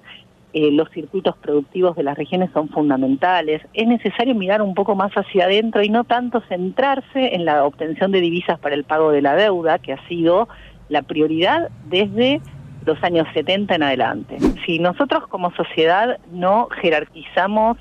eh, 0.58 0.70
los 0.72 0.88
circuitos 0.88 1.36
productivos 1.36 1.96
de 1.96 2.02
las 2.02 2.16
regiones 2.16 2.48
son 2.54 2.70
fundamentales. 2.70 3.60
Es 3.74 3.86
necesario 3.86 4.34
mirar 4.34 4.62
un 4.62 4.72
poco 4.72 4.94
más 4.94 5.12
hacia 5.12 5.44
adentro 5.44 5.82
y 5.82 5.90
no 5.90 6.04
tanto 6.04 6.40
centrarse 6.48 7.34
en 7.34 7.44
la 7.44 7.66
obtención 7.66 8.10
de 8.10 8.22
divisas 8.22 8.58
para 8.58 8.74
el 8.74 8.84
pago 8.84 9.12
de 9.12 9.20
la 9.20 9.36
deuda, 9.36 9.78
que 9.78 9.92
ha 9.92 10.08
sido 10.08 10.48
la 10.88 11.02
prioridad 11.02 11.68
desde 11.90 12.40
los 12.86 13.04
años 13.04 13.28
70 13.34 13.74
en 13.74 13.82
adelante. 13.82 14.38
Si 14.64 14.78
nosotros 14.78 15.26
como 15.28 15.50
sociedad 15.50 16.16
no 16.32 16.68
jerarquizamos 16.80 17.76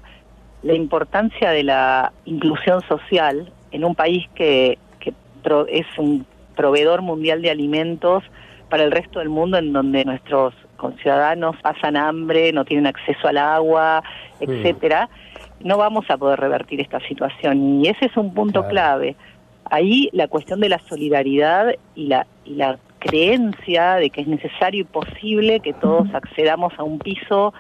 la 0.62 0.74
importancia 0.74 1.51
de 1.51 1.63
la 1.63 2.12
inclusión 2.25 2.82
social 2.89 3.53
en 3.72 3.86
un 3.86 3.96
país 3.96 4.27
que, 4.36 4.77
que 5.00 5.13
es 5.70 5.88
un 5.98 6.25
proveedor 6.58 7.03
mundial 7.03 7.41
de 7.41 7.51
alimentos 7.51 8.25
para 8.70 8.84
el 8.84 8.91
resto 8.91 9.20
del 9.20 9.29
mundo 9.29 9.58
en 9.58 9.72
donde 9.72 10.03
nuestros 10.03 10.53
conciudadanos 10.77 11.55
pasan 11.62 11.98
hambre, 11.98 12.51
no 12.51 12.65
tienen 12.65 12.88
acceso 12.88 13.27
al 13.27 13.38
agua, 13.38 14.03
etcétera, 14.39 15.10
no 15.62 15.77
vamos 15.77 16.05
a 16.10 16.17
poder 16.17 16.39
revertir 16.39 16.82
esta 16.82 17.00
situación 17.08 17.84
y 17.84 17.88
ese 17.88 18.05
es 18.05 18.17
un 18.17 18.34
punto 18.34 18.67
clave. 18.67 19.15
Ahí 19.70 20.10
la 20.13 20.27
cuestión 20.27 20.60
de 20.60 20.70
la 20.70 20.79
solidaridad 20.79 21.74
y 21.96 22.08
la 22.08 22.27
y 22.46 22.53
la 22.53 22.77
creencia 23.00 23.96
de 23.96 24.10
que 24.10 24.22
es 24.22 24.27
necesario 24.27 24.82
y 24.82 24.84
posible 24.84 25.60
que 25.60 25.74
todos 25.74 26.08
accedamos 26.13 26.74
a 26.77 26.84
un 26.84 27.00
piso 27.00 27.53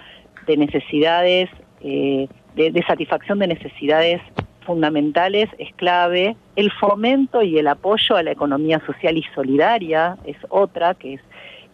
de 0.47 0.57
necesidades, 0.57 1.49
eh, 1.81 2.27
de 2.55 2.83
satisfacción 2.87 3.39
de 3.39 3.47
necesidades 3.47 4.21
fundamentales 4.65 5.49
es 5.57 5.73
clave. 5.75 6.35
El 6.55 6.71
fomento 6.71 7.41
y 7.41 7.57
el 7.57 7.67
apoyo 7.67 8.15
a 8.15 8.23
la 8.23 8.31
economía 8.31 8.81
social 8.85 9.17
y 9.17 9.23
solidaria 9.33 10.17
es 10.25 10.37
otra 10.49 10.95
que 10.95 11.15
es 11.15 11.21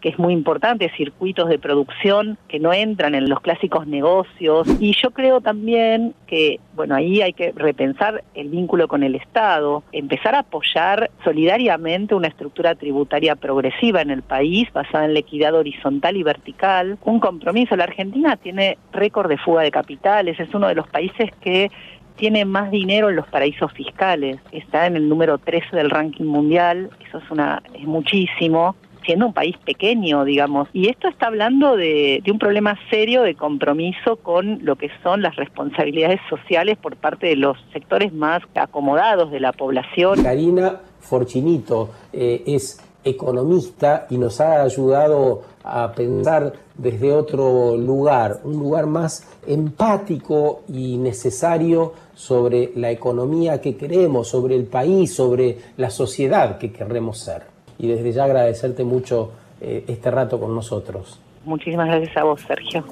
que 0.02 0.10
es 0.10 0.18
muy 0.18 0.34
importante, 0.34 0.90
circuitos 0.96 1.48
de 1.48 1.58
producción 1.58 2.36
que 2.48 2.58
no 2.58 2.72
entran 2.72 3.14
en 3.14 3.28
los 3.28 3.40
clásicos 3.40 3.86
negocios. 3.86 4.66
Y 4.80 4.94
yo 5.00 5.12
creo 5.12 5.40
también 5.40 6.14
que, 6.26 6.58
bueno, 6.74 6.96
ahí 6.96 7.22
hay 7.22 7.32
que 7.32 7.52
repensar 7.52 8.24
el 8.34 8.48
vínculo 8.48 8.88
con 8.88 9.04
el 9.04 9.14
Estado, 9.14 9.84
empezar 9.92 10.34
a 10.34 10.40
apoyar 10.40 11.10
solidariamente 11.24 12.14
una 12.14 12.28
estructura 12.28 12.74
tributaria 12.74 13.36
progresiva 13.36 14.02
en 14.02 14.10
el 14.10 14.22
país, 14.22 14.70
basada 14.72 15.04
en 15.04 15.14
la 15.14 15.20
equidad 15.20 15.54
horizontal 15.54 16.16
y 16.16 16.24
vertical. 16.24 16.98
Un 17.04 17.20
compromiso. 17.20 17.76
La 17.76 17.84
Argentina 17.84 18.36
tiene 18.36 18.78
récord 18.92 19.28
de 19.28 19.38
fuga 19.38 19.62
de 19.62 19.70
capitales, 19.70 20.38
es 20.40 20.52
uno 20.52 20.66
de 20.66 20.74
los 20.74 20.88
países 20.88 21.30
que 21.40 21.70
tiene 22.16 22.44
más 22.44 22.70
dinero 22.70 23.08
en 23.08 23.16
los 23.16 23.26
paraísos 23.28 23.72
fiscales, 23.72 24.38
está 24.50 24.86
en 24.86 24.96
el 24.96 25.08
número 25.08 25.38
13 25.38 25.74
del 25.76 25.90
ranking 25.90 26.24
mundial, 26.24 26.90
eso 27.08 27.18
es 27.18 27.30
una 27.30 27.62
es 27.72 27.84
muchísimo, 27.84 28.76
siendo 29.04 29.26
un 29.26 29.32
país 29.32 29.56
pequeño, 29.64 30.24
digamos. 30.24 30.68
Y 30.72 30.88
esto 30.88 31.08
está 31.08 31.26
hablando 31.26 31.76
de, 31.76 32.22
un 32.30 32.38
problema 32.38 32.78
serio 32.90 33.22
de 33.22 33.34
compromiso 33.34 34.16
con 34.16 34.64
lo 34.64 34.76
que 34.76 34.90
son 35.02 35.22
las 35.22 35.36
responsabilidades 35.36 36.20
sociales 36.28 36.78
por 36.78 36.96
parte 36.96 37.26
de 37.26 37.36
los 37.36 37.58
sectores 37.72 38.12
más 38.12 38.42
acomodados 38.54 39.30
de 39.30 39.40
la 39.40 39.52
población. 39.52 40.22
Karina 40.22 40.80
Forchinito 41.00 41.90
eh, 42.12 42.42
es 42.46 42.80
economista 43.04 44.06
y 44.10 44.18
nos 44.18 44.40
ha 44.40 44.62
ayudado 44.62 45.42
a 45.64 45.92
pensar 45.92 46.52
desde 46.76 47.12
otro 47.12 47.76
lugar, 47.76 48.40
un 48.44 48.54
lugar 48.54 48.86
más 48.86 49.26
empático 49.46 50.62
y 50.68 50.96
necesario 50.98 51.92
sobre 52.14 52.72
la 52.76 52.90
economía 52.90 53.60
que 53.60 53.76
queremos, 53.76 54.28
sobre 54.28 54.56
el 54.56 54.64
país, 54.64 55.14
sobre 55.14 55.58
la 55.76 55.90
sociedad 55.90 56.58
que 56.58 56.72
queremos 56.72 57.18
ser. 57.18 57.51
Y 57.82 57.88
desde 57.88 58.12
ya 58.12 58.24
agradecerte 58.24 58.84
mucho 58.84 59.32
eh, 59.60 59.84
este 59.88 60.10
rato 60.10 60.40
con 60.40 60.54
nosotros. 60.54 61.20
Muchísimas 61.44 61.88
gracias 61.88 62.16
a 62.16 62.22
vos, 62.22 62.40
Sergio. 62.40 62.84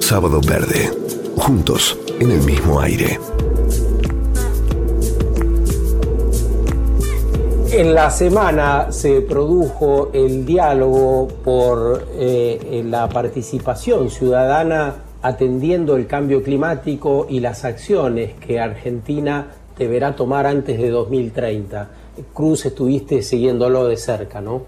Sábado 0.00 0.40
Verde, 0.48 0.88
juntos 1.36 1.98
en 2.20 2.30
el 2.30 2.40
mismo 2.42 2.80
aire. 2.80 3.18
En 7.72 7.92
la 7.92 8.08
semana 8.10 8.92
se 8.92 9.20
produjo 9.20 10.10
el 10.14 10.46
diálogo 10.46 11.28
por 11.44 12.06
eh, 12.14 12.82
la 12.86 13.08
participación 13.08 14.08
ciudadana 14.08 14.94
atendiendo 15.22 15.96
el 15.96 16.06
cambio 16.06 16.42
climático 16.42 17.26
y 17.28 17.40
las 17.40 17.64
acciones 17.64 18.34
que 18.34 18.60
Argentina 18.60 19.48
deberá 19.78 20.14
tomar 20.16 20.46
antes 20.46 20.78
de 20.78 20.90
2030. 20.90 21.88
Cruz, 22.32 22.66
estuviste 22.66 23.22
siguiéndolo 23.22 23.86
de 23.86 23.96
cerca, 23.96 24.40
¿no? 24.40 24.62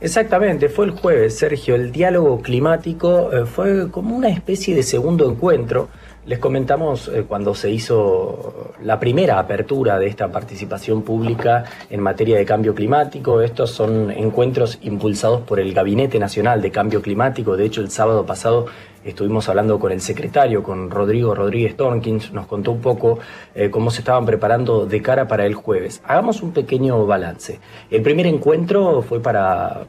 Exactamente, 0.00 0.68
fue 0.68 0.86
el 0.86 0.90
jueves, 0.92 1.38
Sergio. 1.38 1.74
El 1.74 1.90
diálogo 1.90 2.40
climático 2.42 3.32
eh, 3.32 3.46
fue 3.46 3.90
como 3.90 4.14
una 4.14 4.28
especie 4.28 4.74
de 4.74 4.82
segundo 4.82 5.30
encuentro 5.30 5.88
les 6.26 6.40
comentamos 6.40 7.08
eh, 7.08 7.24
cuando 7.26 7.54
se 7.54 7.70
hizo 7.70 8.72
la 8.82 8.98
primera 8.98 9.38
apertura 9.38 9.98
de 9.98 10.08
esta 10.08 10.28
participación 10.28 11.02
pública 11.02 11.64
en 11.88 12.00
materia 12.00 12.36
de 12.36 12.44
cambio 12.44 12.74
climático. 12.74 13.40
Estos 13.40 13.70
son 13.70 14.10
encuentros 14.10 14.78
impulsados 14.82 15.42
por 15.42 15.60
el 15.60 15.72
Gabinete 15.72 16.18
Nacional 16.18 16.60
de 16.60 16.72
Cambio 16.72 17.00
Climático. 17.00 17.56
De 17.56 17.64
hecho, 17.64 17.80
el 17.80 17.90
sábado 17.90 18.26
pasado 18.26 18.66
estuvimos 19.04 19.48
hablando 19.48 19.78
con 19.78 19.92
el 19.92 20.00
secretario, 20.00 20.64
con 20.64 20.90
Rodrigo 20.90 21.32
Rodríguez 21.32 21.76
Tonkins, 21.76 22.32
nos 22.32 22.46
contó 22.46 22.72
un 22.72 22.80
poco 22.80 23.20
eh, 23.54 23.70
cómo 23.70 23.92
se 23.92 24.00
estaban 24.00 24.26
preparando 24.26 24.84
de 24.84 25.00
cara 25.00 25.28
para 25.28 25.46
el 25.46 25.54
jueves. 25.54 26.02
Hagamos 26.04 26.42
un 26.42 26.50
pequeño 26.52 27.06
balance. 27.06 27.60
El 27.88 28.02
primer 28.02 28.26
encuentro 28.26 29.00
fue 29.02 29.20
para 29.20 29.86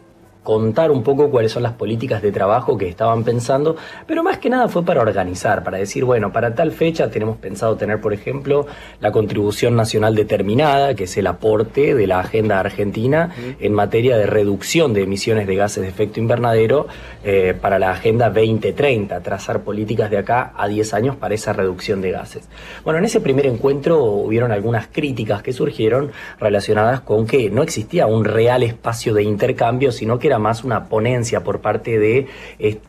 contar 0.47 0.91
un 0.91 1.03
poco 1.03 1.29
cuáles 1.29 1.51
son 1.51 1.63
las 1.63 1.73
políticas 1.73 2.21
de 2.21 2.31
trabajo 2.31 2.77
que 2.77 2.87
estaban 2.87 3.25
pensando, 3.25 3.75
pero 4.05 4.23
más 4.23 4.37
que 4.37 4.49
nada 4.49 4.69
fue 4.69 4.85
para 4.85 5.01
organizar, 5.01 5.61
para 5.61 5.77
decir, 5.77 6.05
bueno, 6.05 6.31
para 6.31 6.55
tal 6.55 6.71
fecha 6.71 7.09
tenemos 7.09 7.35
pensado 7.35 7.75
tener, 7.75 7.99
por 7.99 8.13
ejemplo, 8.13 8.65
la 9.01 9.11
contribución 9.11 9.75
nacional 9.75 10.15
determinada, 10.15 10.95
que 10.95 11.03
es 11.03 11.17
el 11.17 11.27
aporte 11.27 11.93
de 11.95 12.07
la 12.07 12.21
agenda 12.21 12.61
argentina 12.61 13.29
en 13.59 13.73
materia 13.73 14.15
de 14.17 14.25
reducción 14.25 14.93
de 14.93 15.01
emisiones 15.01 15.47
de 15.47 15.55
gases 15.57 15.83
de 15.83 15.89
efecto 15.89 16.21
invernadero 16.21 16.87
eh, 17.25 17.53
para 17.59 17.77
la 17.77 17.91
agenda 17.91 18.29
2030, 18.29 19.19
trazar 19.19 19.63
políticas 19.63 20.09
de 20.09 20.19
acá 20.19 20.53
a 20.55 20.69
10 20.69 20.93
años 20.93 21.17
para 21.17 21.35
esa 21.35 21.51
reducción 21.51 21.99
de 21.99 22.11
gases. 22.11 22.47
Bueno, 22.85 22.99
en 22.99 23.03
ese 23.03 23.19
primer 23.19 23.47
encuentro 23.47 24.01
hubieron 24.01 24.53
algunas 24.53 24.87
críticas 24.87 25.43
que 25.43 25.51
surgieron 25.51 26.13
relacionadas 26.39 27.01
con 27.01 27.27
que 27.27 27.49
no 27.49 27.63
existía 27.63 28.07
un 28.07 28.23
real 28.23 28.63
espacio 28.63 29.13
de 29.13 29.23
intercambio, 29.23 29.91
sino 29.91 30.17
que 30.17 30.27
era 30.27 30.36
más 30.39 30.63
una 30.63 30.85
ponencia 30.85 31.43
por 31.43 31.61
parte 31.61 31.99
de, 31.99 32.27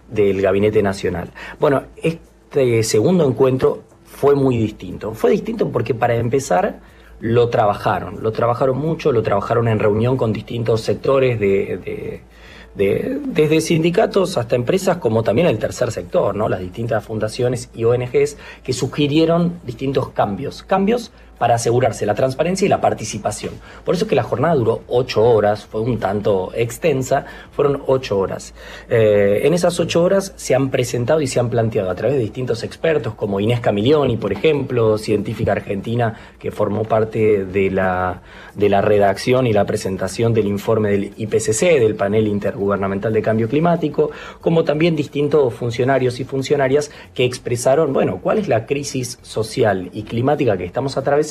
del 0.08 0.42
Gabinete 0.42 0.82
Nacional. 0.82 1.30
Bueno, 1.58 1.84
este 2.02 2.82
segundo 2.82 3.26
encuentro 3.26 3.82
fue 4.04 4.34
muy 4.34 4.56
distinto. 4.56 5.14
Fue 5.14 5.30
distinto 5.30 5.70
porque 5.70 5.94
para 5.94 6.16
empezar 6.16 6.80
lo 7.20 7.48
trabajaron, 7.48 8.22
lo 8.22 8.32
trabajaron 8.32 8.78
mucho, 8.78 9.12
lo 9.12 9.22
trabajaron 9.22 9.68
en 9.68 9.78
reunión 9.78 10.16
con 10.16 10.32
distintos 10.32 10.82
sectores 10.82 11.38
de, 11.40 12.22
desde 12.74 13.60
sindicatos 13.60 14.38
hasta 14.38 14.54
empresas 14.54 14.98
como 14.98 15.22
también 15.22 15.48
el 15.48 15.58
tercer 15.58 15.90
sector, 15.90 16.34
¿no? 16.34 16.48
las 16.48 16.60
distintas 16.60 17.04
fundaciones 17.04 17.70
y 17.74 17.84
ONGs 17.84 18.36
que 18.62 18.72
sugirieron 18.72 19.60
distintos 19.64 20.10
cambios, 20.10 20.62
cambios 20.62 21.10
para 21.38 21.54
asegurarse 21.54 22.04
la 22.06 22.14
transparencia 22.14 22.66
y 22.66 22.68
la 22.68 22.80
participación. 22.80 23.54
Por 23.84 23.94
eso 23.94 24.04
es 24.04 24.08
que 24.08 24.16
la 24.16 24.22
jornada 24.22 24.54
duró 24.54 24.82
ocho 24.88 25.22
horas, 25.22 25.64
fue 25.64 25.80
un 25.80 25.98
tanto 25.98 26.50
extensa, 26.54 27.24
fueron 27.52 27.82
ocho 27.86 28.18
horas. 28.18 28.54
Eh, 28.88 29.42
en 29.44 29.54
esas 29.54 29.78
ocho 29.80 30.02
horas 30.02 30.32
se 30.36 30.54
han 30.54 30.70
presentado 30.70 31.20
y 31.20 31.26
se 31.26 31.40
han 31.40 31.48
planteado 31.48 31.90
a 31.90 31.94
través 31.94 32.16
de 32.16 32.22
distintos 32.22 32.62
expertos, 32.64 33.14
como 33.14 33.40
Inés 33.40 33.60
Camilioni, 33.60 34.16
por 34.16 34.32
ejemplo, 34.32 34.98
científica 34.98 35.52
argentina 35.52 36.14
que 36.38 36.50
formó 36.50 36.84
parte 36.84 37.44
de 37.44 37.70
la, 37.70 38.22
de 38.54 38.68
la 38.68 38.80
redacción 38.80 39.46
y 39.46 39.52
la 39.52 39.64
presentación 39.64 40.34
del 40.34 40.46
informe 40.46 40.90
del 40.90 41.12
IPCC, 41.16 41.78
del 41.78 41.94
Panel 41.94 42.26
Intergubernamental 42.26 43.12
de 43.12 43.22
Cambio 43.22 43.48
Climático, 43.48 44.10
como 44.40 44.64
también 44.64 44.96
distintos 44.96 45.54
funcionarios 45.54 46.20
y 46.20 46.24
funcionarias 46.24 46.90
que 47.14 47.24
expresaron, 47.24 47.92
bueno, 47.92 48.20
cuál 48.22 48.38
es 48.38 48.48
la 48.48 48.66
crisis 48.66 49.18
social 49.22 49.90
y 49.92 50.02
climática 50.02 50.56
que 50.56 50.64
estamos 50.64 50.96
atravesando 50.96 51.27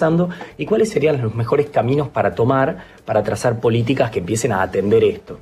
y 0.57 0.65
cuáles 0.65 0.89
serían 0.89 1.21
los 1.21 1.35
mejores 1.35 1.69
caminos 1.69 2.09
para 2.09 2.35
tomar 2.35 2.77
para 3.05 3.23
trazar 3.23 3.59
políticas 3.59 4.11
que 4.11 4.19
empiecen 4.19 4.51
a 4.51 4.61
atender 4.61 5.03
esto. 5.03 5.39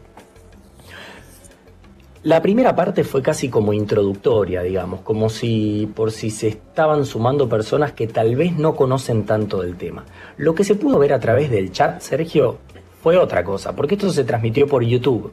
La 2.25 2.41
primera 2.41 2.75
parte 2.75 3.03
fue 3.03 3.21
casi 3.21 3.49
como 3.49 3.71
introductoria, 3.71 4.63
digamos, 4.63 5.01
como 5.01 5.29
si 5.29 5.87
por 5.93 6.11
si 6.11 6.31
se 6.31 6.47
estaban 6.47 7.05
sumando 7.05 7.47
personas 7.47 7.91
que 7.91 8.07
tal 8.07 8.35
vez 8.35 8.57
no 8.57 8.75
conocen 8.75 9.27
tanto 9.27 9.61
del 9.61 9.75
tema. 9.75 10.05
Lo 10.37 10.55
que 10.55 10.63
se 10.63 10.73
pudo 10.73 10.97
ver 10.97 11.13
a 11.13 11.19
través 11.19 11.51
del 11.51 11.71
chat, 11.71 12.01
Sergio, 12.01 12.57
fue 13.03 13.19
otra 13.19 13.43
cosa, 13.43 13.75
porque 13.75 13.93
esto 13.93 14.09
se 14.09 14.23
transmitió 14.23 14.65
por 14.65 14.83
YouTube. 14.83 15.31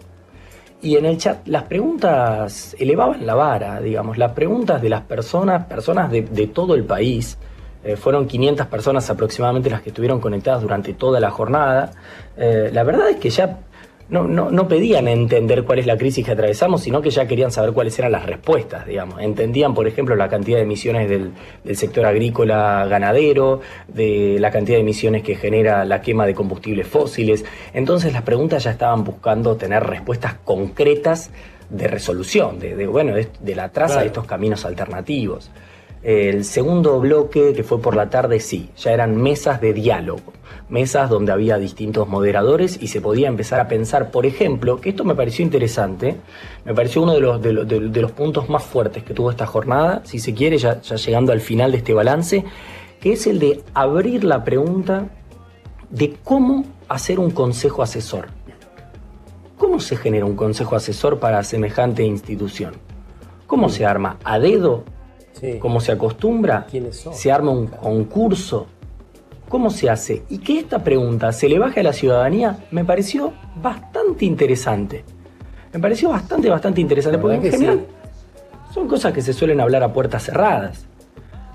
Y 0.83 0.97
en 0.97 1.07
el 1.07 1.17
chat 1.17 1.47
las 1.49 1.63
preguntas 1.63 2.77
elevaban 2.79 3.25
la 3.25 3.37
vara, 3.37 3.81
digamos, 3.81 4.19
las 4.19 4.33
preguntas 4.33 4.83
de 4.83 4.91
las 4.91 5.01
personas, 5.01 5.65
personas 5.65 6.11
de, 6.11 6.51
todo 6.53 6.75
el 6.75 6.85
país, 6.85 7.39
eh, 7.85 7.97
fueron 7.97 8.27
500 8.27 8.67
personas 8.67 9.09
aproximadamente 9.11 9.71
las 9.71 9.83
que 9.83 9.91
estuvieron 9.91 10.21
conectadas 10.21 10.63
durante 10.63 10.95
toda 10.95 11.21
la 11.21 11.31
jornada. 11.31 11.93
Eh, 12.37 12.71
la 12.73 12.83
verdad 12.83 13.11
es 13.11 13.17
que 13.17 13.31
ya 13.31 13.61
no, 14.09 14.29
no, 14.29 14.69
pedían 14.69 15.09
entender 15.09 15.65
cuál 15.65 15.79
es 15.79 15.87
la 15.87 15.97
crisis 15.97 16.25
que 16.27 16.33
atravesamos, 16.33 16.83
sino 16.83 17.01
que 17.01 17.09
ya 17.09 17.27
querían 17.27 17.51
saber 17.51 17.73
cuáles 17.73 17.99
eran 17.99 18.13
las 18.13 18.27
respuestas, 18.27 18.87
digamos. 18.87 19.21
Entendían, 19.23 19.73
por 19.73 19.87
ejemplo, 19.87 20.15
la 20.17 20.29
cantidad 20.29 20.59
de 20.59 20.65
emisiones 20.65 21.09
del, 21.09 21.33
del 21.65 21.77
sector 21.77 22.05
agrícola 22.05 22.85
ganadero, 22.87 23.63
de 23.89 24.37
la 24.39 24.51
cantidad 24.51 24.77
de 24.77 24.83
emisiones 24.83 25.23
que 25.23 25.35
genera 25.35 25.87
la 25.87 26.03
quema 26.03 26.27
de 26.27 26.35
combustibles 26.35 26.87
fósiles. 26.87 27.45
Entonces 27.73 28.13
las 28.13 28.23
preguntas 28.23 28.65
ya 28.65 28.73
estaban 28.73 29.03
buscando 29.03 29.57
tener 29.57 29.83
respuestas 29.83 30.35
concretas 30.45 31.31
de 31.73 31.89
resolución, 31.89 32.59
de, 32.59 32.87
bueno, 32.87 33.15
de, 33.15 33.55
la 33.55 33.71
traza 33.71 34.01
de 34.01 34.07
estos 34.07 34.27
caminos 34.27 34.65
alternativos. 34.67 35.51
El 36.03 36.45
segundo 36.45 36.99
bloque, 36.99 37.53
que 37.53 37.63
fue 37.63 37.81
por 37.81 37.95
la 37.95 38.11
tarde, 38.11 38.41
sí, 38.41 38.71
ya 38.77 38.91
eran 38.91 39.17
mesas 39.17 39.61
de 39.61 39.73
diálogo, 39.73 40.33
mesas 40.69 41.09
donde 41.09 41.31
había 41.31 41.59
distintos 41.59 42.09
moderadores 42.09 42.77
y 42.83 42.89
se 42.89 43.01
podía 43.01 43.29
empezar 43.29 43.61
a 43.61 43.69
pensar, 43.69 44.11
por 44.11 44.27
ejemplo, 44.27 44.81
que 44.81 44.91
esto 44.91 45.05
me 45.05 45.15
pareció 45.15 45.45
interesante, 45.45 46.17
me 46.65 46.75
pareció 46.75 47.03
uno 47.03 47.15
de 47.15 47.21
los, 47.21 47.41
de, 47.41 48.01
los 48.01 48.11
puntos 48.11 48.49
más 48.49 48.65
fuertes 48.65 49.05
que 49.05 49.15
tuvo 49.15 49.31
esta 49.31 49.47
jornada, 49.47 50.03
si 50.05 50.19
se 50.19 50.35
quiere, 50.35 50.59
ya, 50.59 50.81
ya 50.81 50.97
llegando 50.97 51.31
al 51.31 51.41
final 51.41 51.71
de 51.71 51.79
este 51.79 51.95
balance, 51.95 52.45
que 53.01 53.13
es 53.13 53.29
el 53.29 53.39
de 53.39 53.63
abrir 53.73 54.25
la 54.25 54.43
pregunta 54.43 55.09
de 55.89 56.17
cómo 56.25 56.65
hacer 56.89 57.21
un 57.21 57.31
consejo 57.31 57.81
asesor. 57.81 58.27
¿Cómo 59.57 59.79
se 59.79 59.97
genera 59.97 60.27
un 60.27 60.35
consejo 60.35 60.75
asesor 60.75 61.21
para 61.21 61.45
semejante 61.45 62.03
institución? 62.03 62.75
¿Cómo 63.47 63.69
se 63.69 63.87
arma? 63.87 64.19
¿A 64.25 64.41
dedo? 64.41 64.83
Como 65.61 65.81
se 65.81 65.93
acostumbra, 65.93 66.67
se 67.13 67.33
arma 67.33 67.51
un 67.51 67.67
concurso. 67.67 68.67
¿Cómo 69.49 69.71
se 69.71 69.91
hace? 69.91 70.23
Y 70.31 70.39
que 70.39 70.59
esta 70.59 70.83
pregunta 70.83 71.31
se 71.33 71.49
le 71.49 71.59
baje 71.59 71.81
a 71.81 71.83
la 71.83 71.93
ciudadanía 71.93 72.65
me 72.71 72.85
pareció 72.85 73.33
bastante 73.61 74.25
interesante. 74.25 75.05
Me 75.73 75.81
pareció 75.81 76.11
bastante, 76.11 76.49
bastante 76.49 76.81
interesante, 76.81 77.19
porque 77.19 77.37
en 77.37 77.43
general 77.51 77.87
son 78.73 78.89
cosas 78.89 79.13
que 79.13 79.21
se 79.21 79.33
suelen 79.33 79.61
hablar 79.61 79.83
a 79.83 79.93
puertas 79.93 80.23
cerradas. 80.25 80.87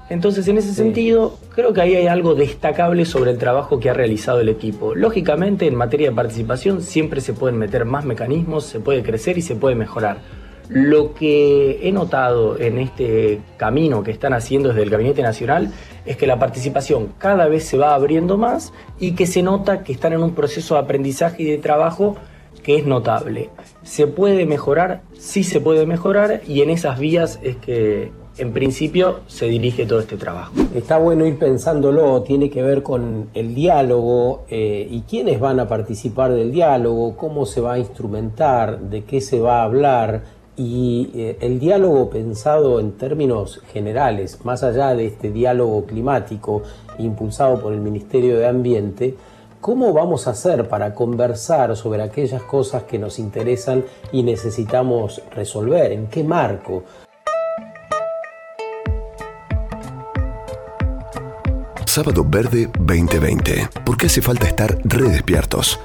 Entonces, 0.09 0.47
en 0.47 0.57
ese 0.57 0.73
sentido, 0.73 1.37
creo 1.53 1.73
que 1.73 1.81
ahí 1.81 1.95
hay 1.95 2.07
algo 2.07 2.33
destacable 2.33 3.03
sobre 3.03 3.31
el 3.31 3.37
trabajo 3.37 3.79
que 3.79 3.89
ha 3.89 3.93
realizado 3.93 4.39
el 4.39 4.47
equipo. 4.47 4.95
Lógicamente, 4.95 5.67
en 5.67 5.75
materia 5.75 6.09
de 6.09 6.15
participación 6.15 6.81
siempre 6.81 7.19
se 7.19 7.33
pueden 7.33 7.57
meter 7.57 7.83
más 7.83 8.05
mecanismos, 8.05 8.63
se 8.63 8.79
puede 8.79 9.03
crecer 9.03 9.37
y 9.37 9.41
se 9.41 9.55
puede 9.55 9.75
mejorar. 9.75 10.19
Lo 10.69 11.13
que 11.13 11.87
he 11.87 11.91
notado 11.91 12.59
en 12.59 12.77
este 12.77 13.39
camino 13.57 14.03
que 14.03 14.11
están 14.11 14.33
haciendo 14.33 14.69
desde 14.69 14.83
el 14.83 14.89
Gabinete 14.89 15.21
Nacional 15.21 15.71
es 16.05 16.17
que 16.17 16.27
la 16.27 16.39
participación 16.39 17.13
cada 17.17 17.47
vez 17.47 17.63
se 17.63 17.77
va 17.77 17.95
abriendo 17.95 18.37
más 18.37 18.73
y 18.99 19.13
que 19.13 19.27
se 19.27 19.43
nota 19.43 19.83
que 19.83 19.93
están 19.93 20.13
en 20.13 20.23
un 20.23 20.35
proceso 20.35 20.75
de 20.75 20.81
aprendizaje 20.81 21.43
y 21.43 21.45
de 21.45 21.57
trabajo 21.57 22.17
que 22.63 22.77
es 22.77 22.85
notable. 22.85 23.49
¿Se 23.83 24.07
puede 24.07 24.45
mejorar? 24.45 25.01
Sí 25.17 25.43
se 25.43 25.61
puede 25.61 25.85
mejorar 25.85 26.41
y 26.45 26.61
en 26.61 26.69
esas 26.69 26.99
vías 26.99 27.39
es 27.41 27.55
que 27.55 28.11
en 28.37 28.53
principio 28.53 29.21
se 29.27 29.47
dirige 29.47 29.85
todo 29.85 29.99
este 29.99 30.17
trabajo. 30.17 30.53
Está 30.75 30.97
bueno 30.97 31.25
ir 31.25 31.39
pensándolo, 31.39 32.21
tiene 32.23 32.49
que 32.49 32.61
ver 32.61 32.83
con 32.83 33.29
el 33.33 33.55
diálogo 33.55 34.45
eh, 34.49 34.87
y 34.89 35.01
quiénes 35.01 35.39
van 35.39 35.59
a 35.59 35.67
participar 35.67 36.33
del 36.33 36.51
diálogo, 36.51 37.15
cómo 37.15 37.45
se 37.45 37.61
va 37.61 37.73
a 37.73 37.79
instrumentar, 37.79 38.79
de 38.79 39.03
qué 39.05 39.21
se 39.21 39.39
va 39.39 39.61
a 39.61 39.63
hablar 39.63 40.36
y 40.57 41.11
eh, 41.13 41.37
el 41.39 41.59
diálogo 41.59 42.09
pensado 42.09 42.79
en 42.79 42.93
términos 42.93 43.61
generales, 43.71 44.43
más 44.43 44.63
allá 44.63 44.95
de 44.95 45.05
este 45.05 45.31
diálogo 45.31 45.85
climático 45.85 46.63
impulsado 46.97 47.61
por 47.61 47.73
el 47.73 47.79
Ministerio 47.79 48.39
de 48.39 48.47
Ambiente, 48.47 49.15
¿cómo 49.61 49.93
vamos 49.93 50.27
a 50.27 50.31
hacer 50.31 50.67
para 50.67 50.95
conversar 50.95 51.75
sobre 51.77 52.01
aquellas 52.01 52.41
cosas 52.41 52.83
que 52.83 52.97
nos 52.97 53.19
interesan 53.19 53.85
y 54.11 54.23
necesitamos 54.23 55.21
resolver? 55.35 55.91
¿En 55.91 56.07
qué 56.07 56.23
marco? 56.23 56.83
Sábado 61.85 62.25
Verde 62.27 62.69
2020. 62.79 63.69
¿Por 63.85 63.97
qué 63.97 64.07
hace 64.07 64.21
falta 64.21 64.47
estar 64.47 64.77
redespiertos? 64.83 65.79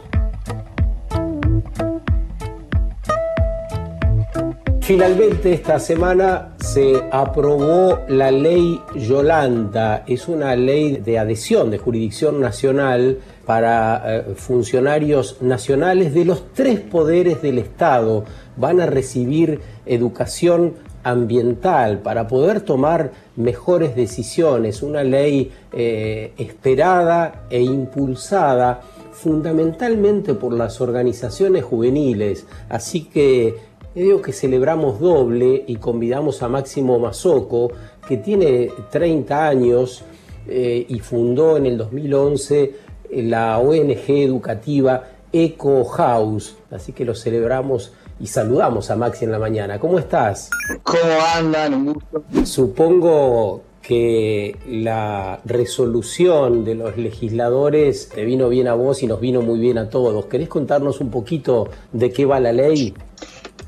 Finalmente 4.83 5.53
esta 5.53 5.79
semana 5.79 6.57
se 6.59 7.01
aprobó 7.13 8.01
la 8.09 8.33
ley 8.33 8.81
Yolanda, 8.97 10.03
es 10.09 10.27
una 10.27 10.57
ley 10.57 10.97
de 10.97 11.21
adhesión 11.21 11.71
de 11.71 11.79
jurisdicción 11.79 12.41
nacional 12.41 13.19
para 13.47 14.03
eh, 14.05 14.35
funcionarios 14.35 15.41
nacionales 15.41 16.13
de 16.13 16.25
los 16.25 16.53
tres 16.53 16.81
poderes 16.81 17.41
del 17.43 17.59
Estado. 17.59 18.25
Van 18.57 18.81
a 18.81 18.87
recibir 18.87 19.61
educación 19.87 20.75
ambiental 21.05 22.01
para 22.01 22.27
poder 22.27 22.61
tomar 22.61 23.13
mejores 23.37 23.95
decisiones, 23.95 24.83
una 24.83 25.05
ley 25.05 25.53
eh, 25.73 26.33
esperada 26.39 27.47
e 27.51 27.63
impulsada 27.63 28.81
fundamentalmente 29.13 30.35
por 30.35 30.53
las 30.53 30.81
organizaciones 30.81 31.63
juveniles, 31.63 32.47
así 32.69 33.05
que 33.05 33.55
digo 34.01 34.23
que 34.23 34.33
celebramos 34.33 35.01
doble 35.01 35.65
y 35.67 35.77
convidamos 35.77 36.43
a 36.43 36.49
Máximo 36.49 36.99
Mazoco, 36.99 37.71
que 38.09 38.17
tiene 38.17 38.71
30 38.91 39.49
años 39.49 40.03
eh, 40.49 40.87
y 40.89 40.99
fundó 41.01 41.57
en 41.57 41.67
el 41.67 41.77
2011 41.79 42.63
eh, 43.11 43.23
la 43.23 43.59
ONG 43.59 44.09
educativa 44.09 45.05
Eco 45.33 45.85
House. 45.85 46.57
Así 46.71 46.93
que 46.93 47.05
lo 47.05 47.15
celebramos 47.15 47.93
y 48.19 48.27
saludamos 48.27 48.91
a 48.91 48.97
Maxi 48.97 49.25
en 49.25 49.33
la 49.33 49.39
mañana. 49.39 49.79
¿Cómo 49.79 49.99
estás? 49.99 50.51
¿Cómo 50.83 51.01
andan? 51.35 51.75
Un 51.75 51.93
gusto. 51.95 52.25
Supongo 52.45 53.63
que 53.83 54.57
la 54.69 55.41
resolución 55.45 56.65
de 56.65 56.77
los 56.77 56.97
legisladores 56.97 58.09
te 58.09 58.25
vino 58.25 58.49
bien 58.49 58.69
a 58.69 58.75
vos 58.75 59.03
y 59.03 59.09
nos 59.09 59.21
vino 59.21 59.43
muy 59.43 59.59
bien 59.59 59.77
a 59.77 59.91
todos. 59.91 60.27
¿Querés 60.27 60.49
contarnos 60.49 61.01
un 61.01 61.11
poquito 61.11 61.69
de 61.93 62.13
qué 62.13 62.25
va 62.25 62.39
la 62.39 62.53
ley? 62.53 62.95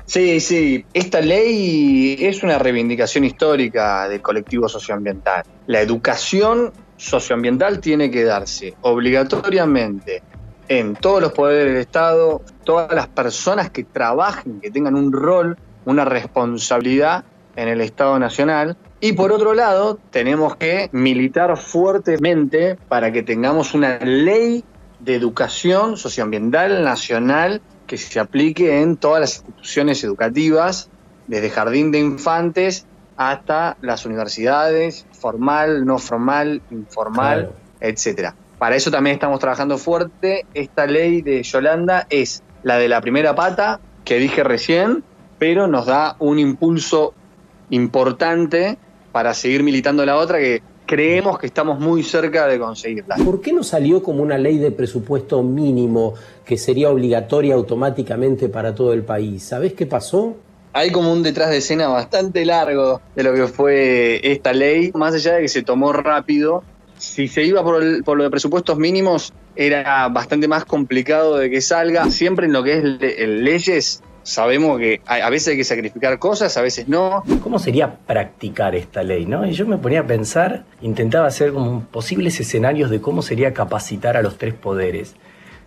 Sí, 0.05 0.39
sí, 0.39 0.85
esta 0.93 1.19
ley 1.19 2.15
es 2.19 2.43
una 2.43 2.59
reivindicación 2.59 3.23
histórica 3.23 4.07
del 4.07 4.21
colectivo 4.21 4.69
socioambiental. 4.69 5.43
La 5.65 5.81
educación 5.81 6.71
socioambiental 6.95 7.79
tiene 7.79 8.11
que 8.11 8.23
darse 8.23 8.75
obligatoriamente 8.81 10.21
en 10.67 10.95
todos 10.95 11.21
los 11.21 11.31
poderes 11.31 11.73
del 11.73 11.81
Estado, 11.81 12.41
todas 12.63 12.93
las 12.93 13.07
personas 13.07 13.71
que 13.71 13.83
trabajen, 13.83 14.61
que 14.61 14.69
tengan 14.69 14.95
un 14.95 15.11
rol, 15.11 15.57
una 15.85 16.05
responsabilidad 16.05 17.25
en 17.55 17.67
el 17.67 17.81
Estado 17.81 18.19
Nacional. 18.19 18.77
Y 18.99 19.13
por 19.13 19.31
otro 19.31 19.53
lado, 19.53 19.99
tenemos 20.11 20.55
que 20.55 20.89
militar 20.91 21.57
fuertemente 21.57 22.77
para 22.87 23.11
que 23.11 23.23
tengamos 23.23 23.73
una 23.73 23.97
ley 23.99 24.63
de 24.99 25.15
educación 25.15 25.97
socioambiental 25.97 26.83
nacional 26.83 27.61
que 27.85 27.97
se 27.97 28.19
aplique 28.19 28.81
en 28.81 28.97
todas 28.97 29.19
las 29.19 29.35
instituciones 29.37 30.03
educativas, 30.03 30.89
desde 31.27 31.49
jardín 31.49 31.91
de 31.91 31.99
infantes 31.99 32.85
hasta 33.17 33.77
las 33.81 34.05
universidades, 34.05 35.05
formal, 35.13 35.85
no 35.85 35.97
formal, 35.99 36.61
informal, 36.71 37.51
etcétera. 37.79 38.35
Para 38.57 38.75
eso 38.75 38.91
también 38.91 39.15
estamos 39.15 39.39
trabajando 39.39 39.77
fuerte. 39.77 40.45
Esta 40.53 40.85
ley 40.85 41.21
de 41.21 41.43
Yolanda 41.43 42.07
es 42.09 42.43
la 42.63 42.77
de 42.77 42.87
la 42.87 43.01
primera 43.01 43.35
pata 43.35 43.79
que 44.03 44.17
dije 44.17 44.43
recién, 44.43 45.03
pero 45.39 45.67
nos 45.67 45.85
da 45.85 46.15
un 46.19 46.39
impulso 46.39 47.13
importante 47.69 48.77
para 49.11 49.33
seguir 49.33 49.63
militando 49.63 50.05
la 50.05 50.17
otra 50.17 50.39
que 50.39 50.61
creemos 50.85 51.39
que 51.39 51.47
estamos 51.47 51.79
muy 51.79 52.03
cerca 52.03 52.47
de 52.47 52.59
conseguirla. 52.59 53.15
¿Por 53.23 53.41
qué 53.41 53.51
no 53.53 53.63
salió 53.63 54.01
como 54.03 54.21
una 54.23 54.37
ley 54.37 54.57
de 54.57 54.71
presupuesto 54.71 55.41
mínimo 55.43 56.13
que 56.45 56.57
sería 56.57 56.89
obligatoria 56.89 57.55
automáticamente 57.55 58.49
para 58.49 58.73
todo 58.75 58.93
el 58.93 59.03
país? 59.03 59.43
¿Sabés 59.43 59.73
qué 59.73 59.85
pasó? 59.85 60.35
Hay 60.73 60.91
como 60.91 61.11
un 61.13 61.23
detrás 61.23 61.49
de 61.51 61.57
escena 61.57 61.87
bastante 61.87 62.43
largo 62.45 62.99
de 63.15 63.23
lo 63.23 63.33
que 63.33 63.47
fue 63.47 64.19
esta 64.29 64.51
ley, 64.53 64.91
más 64.93 65.13
allá 65.15 65.35
de 65.35 65.41
que 65.43 65.47
se 65.47 65.63
tomó 65.63 65.93
rápido. 65.93 66.63
Si 66.97 67.27
se 67.27 67.43
iba 67.43 67.63
por, 67.63 67.81
el, 67.81 68.03
por 68.03 68.17
lo 68.17 68.23
de 68.23 68.29
presupuestos 68.29 68.77
mínimos, 68.77 69.31
era 69.55 70.07
bastante 70.09 70.47
más 70.47 70.65
complicado 70.65 71.37
de 71.37 71.49
que 71.49 71.61
salga. 71.61 72.09
Siempre 72.11 72.45
en 72.47 72.53
lo 72.53 72.63
que 72.63 72.77
es 72.77 72.83
le- 72.83 73.27
leyes, 73.27 74.01
sabemos 74.25 74.79
que 74.79 75.01
a 75.05 75.15
a 75.25 75.29
veces 75.29 75.49
hay 75.49 75.57
que 75.57 75.63
sacrificar 75.63 76.19
cosas, 76.19 76.57
a 76.57 76.61
veces 76.61 76.87
no. 76.89 77.23
¿Cómo 77.41 77.59
sería 77.59 77.95
practicar 77.95 78.75
esta 78.75 79.03
ley? 79.03 79.25
¿no? 79.25 79.45
Y 79.45 79.53
yo 79.53 79.65
me 79.65 79.77
ponía 79.77 80.01
a 80.01 80.07
pensar, 80.07 80.65
intentaba 80.81 81.27
hacer 81.27 81.53
como 81.53 81.85
posibles 81.85 82.39
escenarios 82.39 82.89
de 82.89 82.99
cómo 82.99 83.21
sería 83.21 83.53
capacitar 83.53 84.17
a 84.17 84.21
los 84.21 84.37
tres 84.37 84.53
poderes. 84.53 85.15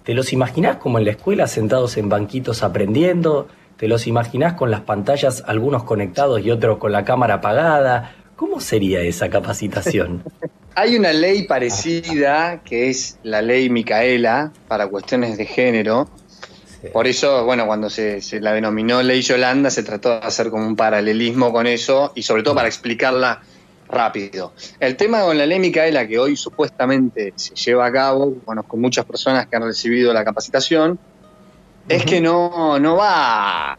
¿Te 0.04 0.14
los 0.14 0.32
imaginás 0.32 0.76
como 0.76 0.98
en 0.98 1.04
la 1.04 1.12
escuela 1.12 1.46
sentados 1.46 1.96
en 1.96 2.08
banquitos 2.08 2.62
aprendiendo? 2.62 3.48
¿Te 3.76 3.88
los 3.88 4.06
imaginás 4.06 4.54
con 4.54 4.70
las 4.70 4.80
pantallas, 4.80 5.44
algunos 5.46 5.84
conectados 5.84 6.40
y 6.44 6.50
otros 6.50 6.78
con 6.78 6.92
la 6.92 7.04
cámara 7.04 7.34
apagada? 7.34 8.14
¿Cómo 8.36 8.60
sería 8.60 9.00
esa 9.00 9.28
capacitación? 9.28 10.24
Hay 10.74 10.96
una 10.96 11.12
ley 11.12 11.46
parecida 11.46 12.62
que 12.64 12.88
es 12.88 13.18
la 13.24 13.42
ley 13.42 13.68
Micaela 13.68 14.52
para 14.68 14.86
cuestiones 14.86 15.36
de 15.36 15.44
género. 15.44 16.08
Por 16.92 17.06
eso, 17.06 17.44
bueno, 17.44 17.66
cuando 17.66 17.90
se, 17.90 18.20
se 18.20 18.40
la 18.40 18.52
denominó 18.52 19.02
ley 19.02 19.20
Yolanda, 19.22 19.70
se 19.70 19.82
trató 19.82 20.10
de 20.10 20.26
hacer 20.26 20.48
como 20.50 20.66
un 20.66 20.76
paralelismo 20.76 21.52
con 21.52 21.66
eso 21.66 22.12
y 22.14 22.22
sobre 22.22 22.42
todo 22.42 22.54
para 22.54 22.68
explicarla 22.68 23.40
rápido. 23.88 24.52
El 24.78 24.96
tema 24.96 25.22
con 25.22 25.36
la 25.38 25.46
ley 25.46 25.58
Micaela, 25.58 26.06
que 26.06 26.18
hoy 26.18 26.36
supuestamente 26.36 27.32
se 27.36 27.54
lleva 27.56 27.86
a 27.86 27.92
cabo, 27.92 28.34
conozco 28.44 28.76
muchas 28.76 29.04
personas 29.06 29.46
que 29.46 29.56
han 29.56 29.62
recibido 29.64 30.12
la 30.12 30.24
capacitación, 30.24 30.98
es 31.88 32.04
que 32.04 32.20
no, 32.20 32.78
no 32.78 32.96
va 32.96 33.72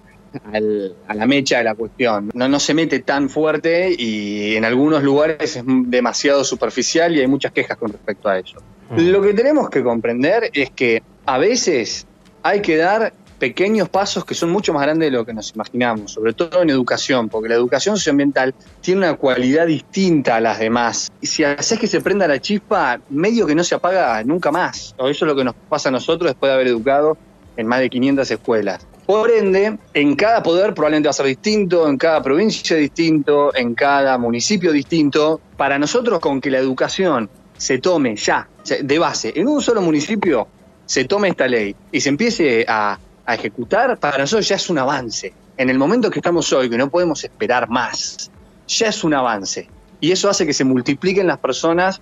al- 0.52 0.96
a 1.08 1.14
la 1.14 1.26
mecha 1.28 1.60
de 1.60 1.64
la 1.64 1.76
cuestión. 1.76 2.32
No, 2.34 2.50
no 2.50 2.60
se 2.60 2.74
mete 2.74 3.00
tan 3.00 3.30
fuerte 3.30 3.96
y 3.98 4.56
en 4.56 4.66
algunos 4.66 5.04
lugares 5.04 5.56
es 5.56 5.64
demasiado 5.66 6.44
superficial 6.44 7.16
y 7.16 7.22
hay 7.22 7.28
muchas 7.28 7.52
quejas 7.52 7.78
con 7.78 7.92
respecto 7.92 8.28
a 8.30 8.40
eso. 8.40 8.58
Lo 8.98 9.22
que 9.22 9.34
tenemos 9.36 9.70
que 9.70 9.84
comprender 9.84 10.50
es 10.54 10.72
que 10.72 11.04
a 11.28 11.38
veces 11.38 12.08
hay 12.44 12.62
que 12.62 12.78
dar 12.78 13.14
pequeños 13.40 13.90
pasos 13.90 14.26
que 14.26 14.36
son 14.36 14.52
mucho 14.52 14.74
más 14.74 14.84
grandes 14.84 15.10
de 15.10 15.18
lo 15.18 15.26
que 15.26 15.34
nos 15.34 15.54
imaginamos, 15.56 16.12
sobre 16.12 16.34
todo 16.34 16.62
en 16.62 16.70
educación, 16.70 17.30
porque 17.30 17.50
la 17.50 17.56
educación 17.56 17.96
socioambiental 17.96 18.54
tiene 18.82 19.00
una 19.00 19.16
cualidad 19.16 19.66
distinta 19.66 20.36
a 20.36 20.42
las 20.42 20.60
demás. 20.60 21.10
Y 21.22 21.28
si 21.28 21.44
haces 21.44 21.80
que 21.80 21.88
se 21.88 22.02
prenda 22.02 22.28
la 22.28 22.40
chispa, 22.40 23.00
medio 23.10 23.48
que 23.48 23.56
no 23.56 23.64
se 23.64 23.76
apaga 23.76 24.24
nunca 24.24 24.52
más. 24.52 24.94
O 24.98 25.08
eso 25.08 25.26
es 25.26 25.28
lo 25.30 25.36
que 25.36 25.46
nos 25.46 25.56
pasa 25.56 25.90
a 25.90 25.92
nosotros 25.92 26.30
después 26.30 26.50
de 26.50 26.54
haber 26.56 26.68
educado 26.68 27.18
en 27.56 27.66
más 27.66 27.80
de 27.80 27.90
500 27.90 28.30
escuelas. 28.30 28.86
Por 29.06 29.32
ende, 29.32 29.78
en 29.94 30.16
cada 30.16 30.44
poder 30.44 30.74
probablemente 30.74 31.08
va 31.08 31.12
a 31.12 31.14
ser 31.14 31.26
distinto, 31.26 31.88
en 31.90 31.98
cada 31.98 32.22
provincia 32.22 32.78
distinto, 32.78 33.56
en 33.56 33.74
cada 33.74 34.18
municipio 34.18 34.72
distinto. 34.72 35.42
Para 35.58 35.80
nosotros, 35.80 36.20
con 36.20 36.40
que 36.40 36.52
la 36.52 36.60
educación 36.60 37.30
se 37.58 37.80
tome 37.80 38.16
ya, 38.16 38.48
de 38.82 39.00
base, 39.00 39.34
en 39.36 39.48
un 39.48 39.62
solo 39.62 39.82
municipio, 39.82 40.48
se 40.90 41.06
tome 41.06 41.28
esta 41.28 41.48
ley 41.48 41.76
y 41.92 42.02
se 42.02 42.10
empiece 42.10 42.66
a, 42.68 42.98
ejecutar, 43.28 44.00
para 44.00 44.18
nosotros 44.18 44.48
ya 44.48 44.56
es 44.56 44.72
un 44.72 44.80
avance. 44.80 45.32
En 45.56 45.70
el 45.70 45.78
momento 45.78 46.10
que 46.10 46.18
estamos 46.18 46.52
hoy, 46.52 46.68
que 46.68 46.80
no 46.80 46.90
podemos 46.90 47.24
esperar 47.24 47.70
más, 47.70 48.32
ya 48.68 48.88
es 48.88 49.04
un 49.04 49.14
avance. 49.14 49.70
Y 50.02 50.12
eso 50.12 50.32
hace 50.32 50.48
que 50.48 50.54
se 50.54 50.64
multipliquen 50.64 51.28
las 51.28 51.38
personas 51.38 52.02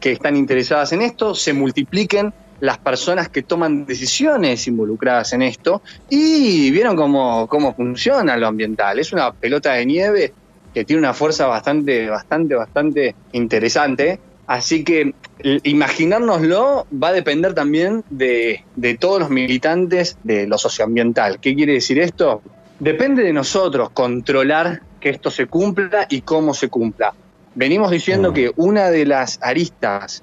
que 0.00 0.12
están 0.12 0.36
interesadas 0.36 0.92
en 0.92 1.00
esto, 1.00 1.34
se 1.34 1.54
multipliquen 1.54 2.34
las 2.60 2.76
personas 2.76 3.30
que 3.30 3.42
toman 3.42 3.86
decisiones 3.86 4.66
involucradas 4.66 5.32
en 5.32 5.40
esto 5.40 5.80
y 6.10 6.70
vieron 6.70 6.94
cómo, 6.94 7.46
cómo 7.46 7.74
funciona 7.74 8.36
lo 8.36 8.48
ambiental. 8.48 8.98
Es 8.98 9.14
una 9.14 9.32
pelota 9.32 9.72
de 9.72 9.86
nieve 9.86 10.34
que 10.74 10.84
tiene 10.84 11.00
una 11.00 11.14
fuerza 11.14 11.46
bastante, 11.46 12.10
bastante, 12.10 12.54
bastante 12.54 13.14
interesante. 13.32 14.20
Así 14.46 14.84
que 14.84 15.14
imaginárnoslo 15.64 16.86
va 16.92 17.08
a 17.08 17.12
depender 17.12 17.54
también 17.54 18.04
de, 18.10 18.64
de 18.76 18.96
todos 18.96 19.20
los 19.20 19.30
militantes 19.30 20.18
de 20.22 20.46
lo 20.46 20.56
socioambiental. 20.56 21.40
¿Qué 21.40 21.54
quiere 21.54 21.74
decir 21.74 21.98
esto? 21.98 22.42
Depende 22.78 23.22
de 23.22 23.32
nosotros 23.32 23.90
controlar 23.90 24.82
que 25.00 25.10
esto 25.10 25.30
se 25.30 25.46
cumpla 25.46 26.06
y 26.08 26.20
cómo 26.20 26.54
se 26.54 26.68
cumpla. 26.68 27.14
Venimos 27.54 27.90
diciendo 27.90 28.32
que 28.32 28.52
una 28.56 28.90
de 28.90 29.06
las 29.06 29.38
aristas 29.42 30.22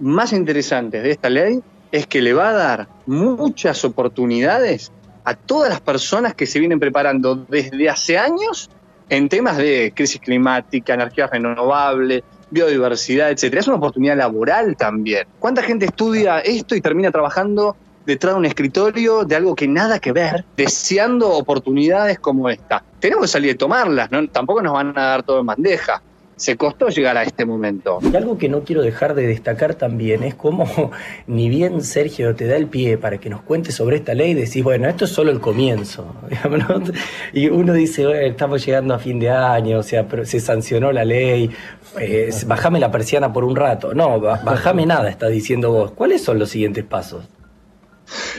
más 0.00 0.32
interesantes 0.32 1.02
de 1.02 1.10
esta 1.10 1.30
ley 1.30 1.60
es 1.90 2.06
que 2.06 2.20
le 2.20 2.34
va 2.34 2.50
a 2.50 2.52
dar 2.52 2.88
muchas 3.06 3.84
oportunidades 3.84 4.92
a 5.24 5.34
todas 5.34 5.70
las 5.70 5.80
personas 5.80 6.34
que 6.34 6.46
se 6.46 6.58
vienen 6.58 6.78
preparando 6.78 7.36
desde 7.36 7.88
hace 7.88 8.18
años 8.18 8.70
en 9.08 9.28
temas 9.28 9.56
de 9.56 9.92
crisis 9.94 10.20
climática, 10.20 10.94
energías 10.94 11.30
renovables, 11.30 12.22
biodiversidad, 12.50 13.30
etcétera. 13.30 13.60
Es 13.60 13.68
una 13.68 13.76
oportunidad 13.76 14.16
laboral 14.16 14.76
también. 14.76 15.26
¿Cuánta 15.38 15.62
gente 15.62 15.86
estudia 15.86 16.40
esto 16.40 16.74
y 16.74 16.80
termina 16.80 17.10
trabajando 17.10 17.76
detrás 18.06 18.34
de 18.34 18.38
un 18.38 18.44
escritorio 18.44 19.24
de 19.24 19.36
algo 19.36 19.54
que 19.54 19.66
nada 19.66 19.98
que 19.98 20.12
ver, 20.12 20.44
deseando 20.56 21.30
oportunidades 21.30 22.18
como 22.18 22.48
esta? 22.48 22.82
Tenemos 23.00 23.24
que 23.24 23.28
salir 23.28 23.54
a 23.54 23.58
tomarlas, 23.58 24.10
¿no? 24.10 24.26
tampoco 24.28 24.62
nos 24.62 24.72
van 24.72 24.96
a 24.96 25.02
dar 25.02 25.22
todo 25.22 25.40
en 25.40 25.46
bandeja. 25.46 26.02
Se 26.36 26.56
costó 26.56 26.88
llegar 26.88 27.16
a 27.16 27.22
este 27.22 27.44
momento. 27.44 28.00
Y 28.02 28.14
algo 28.16 28.36
que 28.38 28.48
no 28.48 28.64
quiero 28.64 28.82
dejar 28.82 29.14
de 29.14 29.26
destacar 29.26 29.74
también 29.76 30.24
es 30.24 30.34
cómo, 30.34 30.90
ni 31.26 31.48
bien 31.48 31.82
Sergio 31.82 32.34
te 32.34 32.46
da 32.46 32.56
el 32.56 32.66
pie 32.66 32.98
para 32.98 33.18
que 33.18 33.30
nos 33.30 33.42
cuentes 33.42 33.74
sobre 33.76 33.96
esta 33.96 34.14
ley, 34.14 34.34
decís, 34.34 34.62
bueno, 34.64 34.88
esto 34.88 35.04
es 35.04 35.10
solo 35.12 35.30
el 35.30 35.40
comienzo. 35.40 36.14
Y 37.32 37.48
uno 37.48 37.72
dice, 37.72 38.26
estamos 38.26 38.64
llegando 38.64 38.94
a 38.94 38.98
fin 38.98 39.18
de 39.18 39.30
año, 39.30 39.78
o 39.78 39.82
sea, 39.82 40.06
pero 40.08 40.24
se 40.24 40.40
sancionó 40.40 40.92
la 40.92 41.04
ley, 41.04 41.50
eh, 42.00 42.30
bajame 42.46 42.78
la 42.80 42.90
persiana 42.90 43.32
por 43.32 43.44
un 43.44 43.56
rato. 43.56 43.94
No, 43.94 44.20
ba- 44.20 44.40
bajame 44.44 44.86
nada, 44.86 45.08
está 45.08 45.28
diciendo 45.28 45.70
vos. 45.72 45.92
¿Cuáles 45.92 46.22
son 46.22 46.38
los 46.38 46.50
siguientes 46.50 46.84
pasos? 46.84 47.24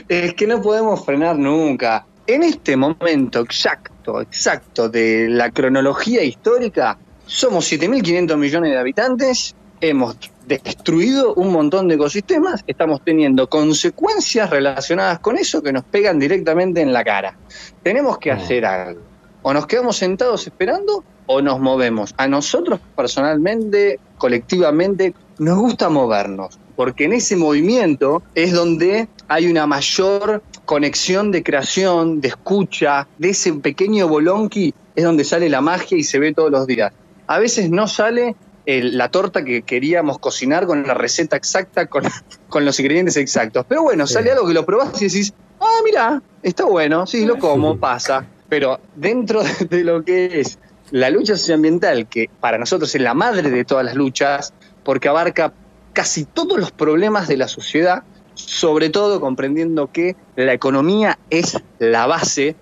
Es 0.08 0.34
que 0.34 0.46
no 0.46 0.60
podemos 0.62 1.04
frenar 1.04 1.36
nunca. 1.36 2.06
En 2.26 2.42
este 2.42 2.76
momento 2.76 3.40
exacto, 3.40 4.20
exacto 4.20 4.88
de 4.88 5.28
la 5.28 5.50
cronología 5.50 6.22
histórica, 6.22 6.98
somos 7.26 7.70
7.500 7.70 8.36
millones 8.36 8.70
de 8.70 8.78
habitantes, 8.78 9.54
hemos 9.80 10.16
destruido 10.46 11.34
un 11.34 11.52
montón 11.52 11.88
de 11.88 11.96
ecosistemas, 11.96 12.62
estamos 12.66 13.02
teniendo 13.04 13.48
consecuencias 13.48 14.48
relacionadas 14.48 15.18
con 15.18 15.36
eso 15.36 15.62
que 15.62 15.72
nos 15.72 15.84
pegan 15.84 16.18
directamente 16.18 16.80
en 16.80 16.92
la 16.92 17.04
cara. 17.04 17.36
Tenemos 17.82 18.18
que 18.18 18.30
hacer 18.30 18.64
algo. 18.64 19.00
O 19.42 19.52
nos 19.52 19.66
quedamos 19.66 19.96
sentados 19.96 20.46
esperando 20.46 21.04
o 21.26 21.42
nos 21.42 21.60
movemos. 21.60 22.14
A 22.16 22.28
nosotros 22.28 22.80
personalmente, 22.94 23.98
colectivamente, 24.18 25.14
nos 25.38 25.58
gusta 25.58 25.88
movernos, 25.88 26.58
porque 26.76 27.04
en 27.04 27.12
ese 27.12 27.36
movimiento 27.36 28.22
es 28.34 28.52
donde 28.52 29.08
hay 29.28 29.48
una 29.48 29.66
mayor 29.66 30.42
conexión 30.64 31.32
de 31.32 31.42
creación, 31.42 32.20
de 32.20 32.28
escucha, 32.28 33.06
de 33.18 33.30
ese 33.30 33.52
pequeño 33.54 34.08
bolonqui, 34.08 34.72
es 34.94 35.04
donde 35.04 35.24
sale 35.24 35.48
la 35.48 35.60
magia 35.60 35.98
y 35.98 36.04
se 36.04 36.18
ve 36.18 36.32
todos 36.32 36.50
los 36.50 36.66
días. 36.66 36.92
A 37.26 37.38
veces 37.38 37.70
no 37.70 37.88
sale 37.88 38.36
el- 38.66 38.96
la 38.98 39.10
torta 39.10 39.44
que 39.44 39.62
queríamos 39.62 40.18
cocinar 40.18 40.66
con 40.66 40.86
la 40.86 40.94
receta 40.94 41.36
exacta, 41.36 41.86
con, 41.86 42.02
con 42.48 42.64
los 42.64 42.78
ingredientes 42.80 43.16
exactos. 43.16 43.64
Pero 43.68 43.82
bueno, 43.82 44.06
sale 44.06 44.30
algo 44.32 44.46
que 44.46 44.54
lo 44.54 44.64
probás 44.66 45.00
y 45.00 45.06
decís, 45.06 45.32
ah, 45.60 45.78
mira, 45.84 46.22
está 46.42 46.64
bueno, 46.64 47.06
sí, 47.06 47.24
lo 47.24 47.38
como, 47.38 47.78
pasa. 47.78 48.24
Pero 48.48 48.80
dentro 48.94 49.42
de 49.70 49.84
lo 49.84 50.04
que 50.04 50.40
es 50.40 50.58
la 50.90 51.10
lucha 51.10 51.36
socioambiental, 51.36 52.06
que 52.08 52.30
para 52.40 52.58
nosotros 52.58 52.94
es 52.94 53.00
la 53.00 53.14
madre 53.14 53.50
de 53.50 53.64
todas 53.64 53.84
las 53.84 53.94
luchas, 53.94 54.52
porque 54.84 55.08
abarca 55.08 55.52
casi 55.92 56.24
todos 56.24 56.58
los 56.58 56.70
problemas 56.70 57.26
de 57.26 57.36
la 57.38 57.48
sociedad, 57.48 58.02
sobre 58.34 58.90
todo 58.90 59.20
comprendiendo 59.20 59.90
que 59.90 60.14
la 60.36 60.52
economía 60.52 61.18
es 61.30 61.56
la 61.78 62.06
base 62.06 62.54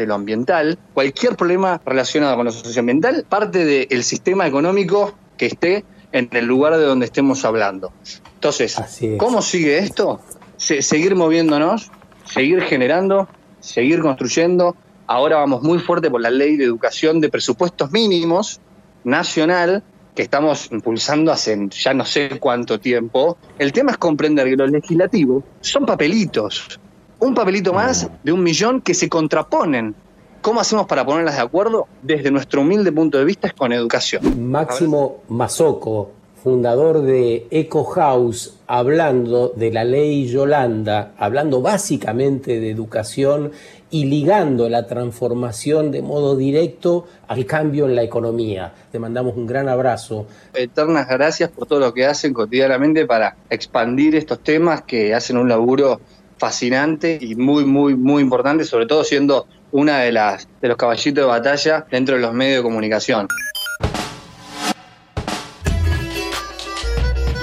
de 0.00 0.06
lo 0.06 0.14
ambiental. 0.14 0.78
Cualquier 0.94 1.36
problema 1.36 1.80
relacionado 1.84 2.34
con 2.36 2.46
lo 2.46 2.52
socioambiental 2.52 3.24
parte 3.28 3.64
del 3.64 4.02
sistema 4.02 4.46
económico 4.46 5.14
que 5.36 5.46
esté 5.46 5.84
en 6.12 6.28
el 6.32 6.46
lugar 6.46 6.76
de 6.76 6.84
donde 6.84 7.06
estemos 7.06 7.44
hablando. 7.44 7.92
Entonces, 8.34 8.76
¿cómo 9.18 9.42
sigue 9.42 9.78
esto? 9.78 10.20
Se- 10.56 10.82
seguir 10.82 11.14
moviéndonos, 11.14 11.90
seguir 12.24 12.62
generando, 12.62 13.28
seguir 13.60 14.00
construyendo. 14.00 14.74
Ahora 15.06 15.36
vamos 15.36 15.62
muy 15.62 15.78
fuerte 15.78 16.10
por 16.10 16.20
la 16.20 16.30
ley 16.30 16.56
de 16.56 16.64
educación 16.64 17.20
de 17.20 17.28
presupuestos 17.28 17.90
mínimos 17.92 18.60
nacional, 19.04 19.82
que 20.14 20.22
estamos 20.22 20.68
impulsando 20.72 21.30
hace 21.32 21.56
ya 21.70 21.94
no 21.94 22.04
sé 22.04 22.38
cuánto 22.40 22.80
tiempo. 22.80 23.36
El 23.58 23.72
tema 23.72 23.92
es 23.92 23.98
comprender 23.98 24.48
que 24.48 24.56
los 24.56 24.70
legislativos 24.70 25.44
son 25.60 25.86
papelitos. 25.86 26.80
Un 27.20 27.34
papelito 27.34 27.74
más 27.74 28.08
de 28.24 28.32
un 28.32 28.42
millón 28.42 28.80
que 28.80 28.94
se 28.94 29.10
contraponen. 29.10 29.94
¿Cómo 30.40 30.58
hacemos 30.58 30.86
para 30.86 31.04
ponerlas 31.04 31.36
de 31.36 31.42
acuerdo? 31.42 31.86
Desde 32.02 32.30
nuestro 32.30 32.62
humilde 32.62 32.92
punto 32.92 33.18
de 33.18 33.26
vista 33.26 33.46
es 33.46 33.52
con 33.52 33.74
educación. 33.74 34.50
Máximo 34.50 35.18
Mazoco, 35.28 36.12
fundador 36.42 37.02
de 37.02 37.46
Eco 37.50 37.84
House, 37.84 38.56
hablando 38.66 39.52
de 39.54 39.70
la 39.70 39.84
ley 39.84 40.28
Yolanda, 40.28 41.12
hablando 41.18 41.60
básicamente 41.60 42.58
de 42.58 42.70
educación 42.70 43.52
y 43.90 44.06
ligando 44.06 44.70
la 44.70 44.86
transformación 44.86 45.90
de 45.90 46.00
modo 46.00 46.36
directo 46.36 47.06
al 47.28 47.44
cambio 47.44 47.84
en 47.84 47.96
la 47.96 48.02
economía. 48.02 48.72
Te 48.90 48.98
mandamos 48.98 49.36
un 49.36 49.46
gran 49.46 49.68
abrazo. 49.68 50.24
Eternas 50.54 51.06
gracias 51.06 51.50
por 51.50 51.66
todo 51.66 51.80
lo 51.80 51.92
que 51.92 52.06
hacen 52.06 52.32
cotidianamente 52.32 53.04
para 53.04 53.36
expandir 53.50 54.16
estos 54.16 54.38
temas 54.40 54.82
que 54.82 55.14
hacen 55.14 55.36
un 55.36 55.50
laburo 55.50 56.00
fascinante 56.40 57.18
y 57.20 57.36
muy, 57.36 57.64
muy, 57.66 57.94
muy 57.94 58.22
importante, 58.22 58.64
sobre 58.64 58.86
todo 58.86 59.04
siendo 59.04 59.46
una 59.72 59.98
de 59.98 60.10
las 60.10 60.48
de 60.60 60.68
los 60.68 60.76
caballitos 60.76 61.22
de 61.22 61.28
batalla 61.28 61.86
dentro 61.90 62.16
de 62.16 62.22
los 62.22 62.32
medios 62.32 62.56
de 62.56 62.62
comunicación. 62.62 63.28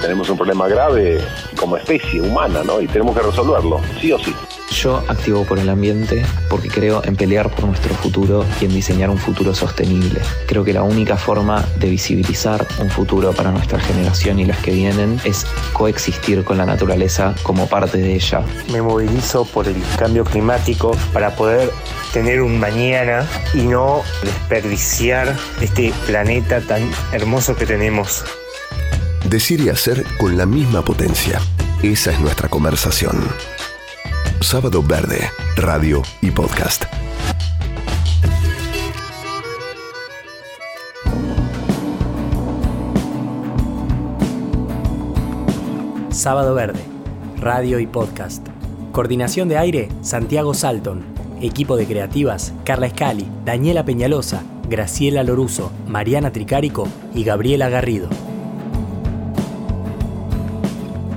Tenemos 0.02 0.28
un 0.28 0.36
problema 0.36 0.68
grave 0.68 1.20
como 1.58 1.76
especie 1.76 2.20
humana, 2.20 2.62
¿no? 2.64 2.80
Y 2.80 2.86
tenemos 2.88 3.16
que 3.16 3.22
resolverlo, 3.22 3.80
sí 4.00 4.12
o 4.12 4.18
sí. 4.18 4.34
Yo 4.70 5.02
activo 5.08 5.44
por 5.44 5.58
el 5.58 5.68
ambiente 5.68 6.24
porque 6.48 6.68
creo 6.68 7.02
en 7.04 7.16
pelear 7.16 7.50
por 7.50 7.64
nuestro 7.64 7.94
futuro 7.94 8.44
y 8.60 8.66
en 8.66 8.74
diseñar 8.74 9.10
un 9.10 9.18
futuro 9.18 9.54
sostenible. 9.54 10.20
Creo 10.46 10.64
que 10.64 10.72
la 10.72 10.82
única 10.82 11.16
forma 11.16 11.64
de 11.78 11.88
visibilizar 11.88 12.66
un 12.80 12.90
futuro 12.90 13.32
para 13.32 13.50
nuestra 13.50 13.80
generación 13.80 14.38
y 14.38 14.44
las 14.44 14.58
que 14.58 14.72
vienen 14.72 15.20
es 15.24 15.46
coexistir 15.72 16.44
con 16.44 16.58
la 16.58 16.66
naturaleza 16.66 17.34
como 17.42 17.66
parte 17.66 17.98
de 17.98 18.14
ella. 18.14 18.42
Me 18.70 18.82
movilizo 18.82 19.44
por 19.46 19.66
el 19.66 19.76
cambio 19.98 20.24
climático 20.24 20.96
para 21.12 21.34
poder 21.34 21.70
tener 22.12 22.42
un 22.42 22.60
mañana 22.60 23.26
y 23.54 23.62
no 23.62 24.02
desperdiciar 24.22 25.34
este 25.60 25.92
planeta 26.06 26.60
tan 26.60 26.90
hermoso 27.12 27.56
que 27.56 27.66
tenemos. 27.66 28.24
Decir 29.28 29.60
y 29.60 29.70
hacer 29.70 30.04
con 30.18 30.36
la 30.36 30.46
misma 30.46 30.82
potencia. 30.82 31.40
Esa 31.82 32.12
es 32.12 32.20
nuestra 32.20 32.48
conversación. 32.48 33.28
Sábado 34.40 34.82
Verde, 34.82 35.28
radio 35.56 36.00
y 36.22 36.30
podcast. 36.30 36.84
Sábado 46.10 46.54
Verde, 46.54 46.78
radio 47.36 47.80
y 47.80 47.86
podcast. 47.86 48.46
Coordinación 48.92 49.48
de 49.48 49.58
aire, 49.58 49.88
Santiago 50.02 50.54
Salton. 50.54 51.04
Equipo 51.42 51.76
de 51.76 51.86
creativas, 51.86 52.54
Carla 52.64 52.86
Escali, 52.86 53.26
Daniela 53.44 53.84
Peñalosa, 53.84 54.42
Graciela 54.68 55.24
Loruso, 55.24 55.72
Mariana 55.88 56.32
Tricárico 56.32 56.88
y 57.12 57.24
Gabriela 57.24 57.68
Garrido. 57.68 58.08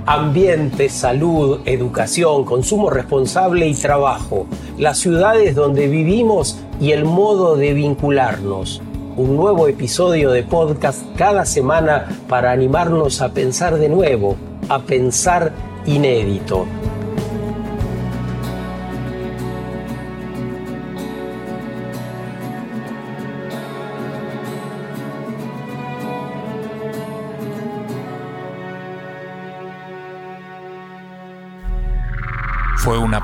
Ambiente, 0.08 0.90
salud, 0.90 1.60
educación, 1.66 2.44
consumo 2.44 2.90
responsable 2.90 3.68
y 3.68 3.76
trabajo. 3.76 4.48
Las 4.80 4.98
ciudades 4.98 5.54
donde 5.54 5.88
vivimos 5.88 6.58
y 6.80 6.92
el 6.92 7.06
modo 7.06 7.56
de 7.56 7.74
vincularnos. 7.74 8.82
Un 9.16 9.36
nuevo 9.36 9.68
episodio 9.68 10.32
de 10.32 10.42
podcast 10.42 11.04
cada 11.18 11.46
semana 11.46 12.08
para 12.28 12.52
animarnos 12.52 13.22
a 13.22 13.30
pensar 13.30 13.78
de 13.78 13.90
nuevo, 13.90 14.38
a 14.70 14.80
pensar 14.80 15.54
inédito. 15.86 16.66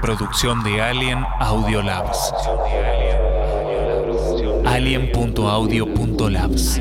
Producción 0.07 0.63
de 0.63 0.81
Alien 0.81 1.19
Audio 1.41 1.81
Labs. 1.81 2.33
Alien.audio.labs. 4.65 6.79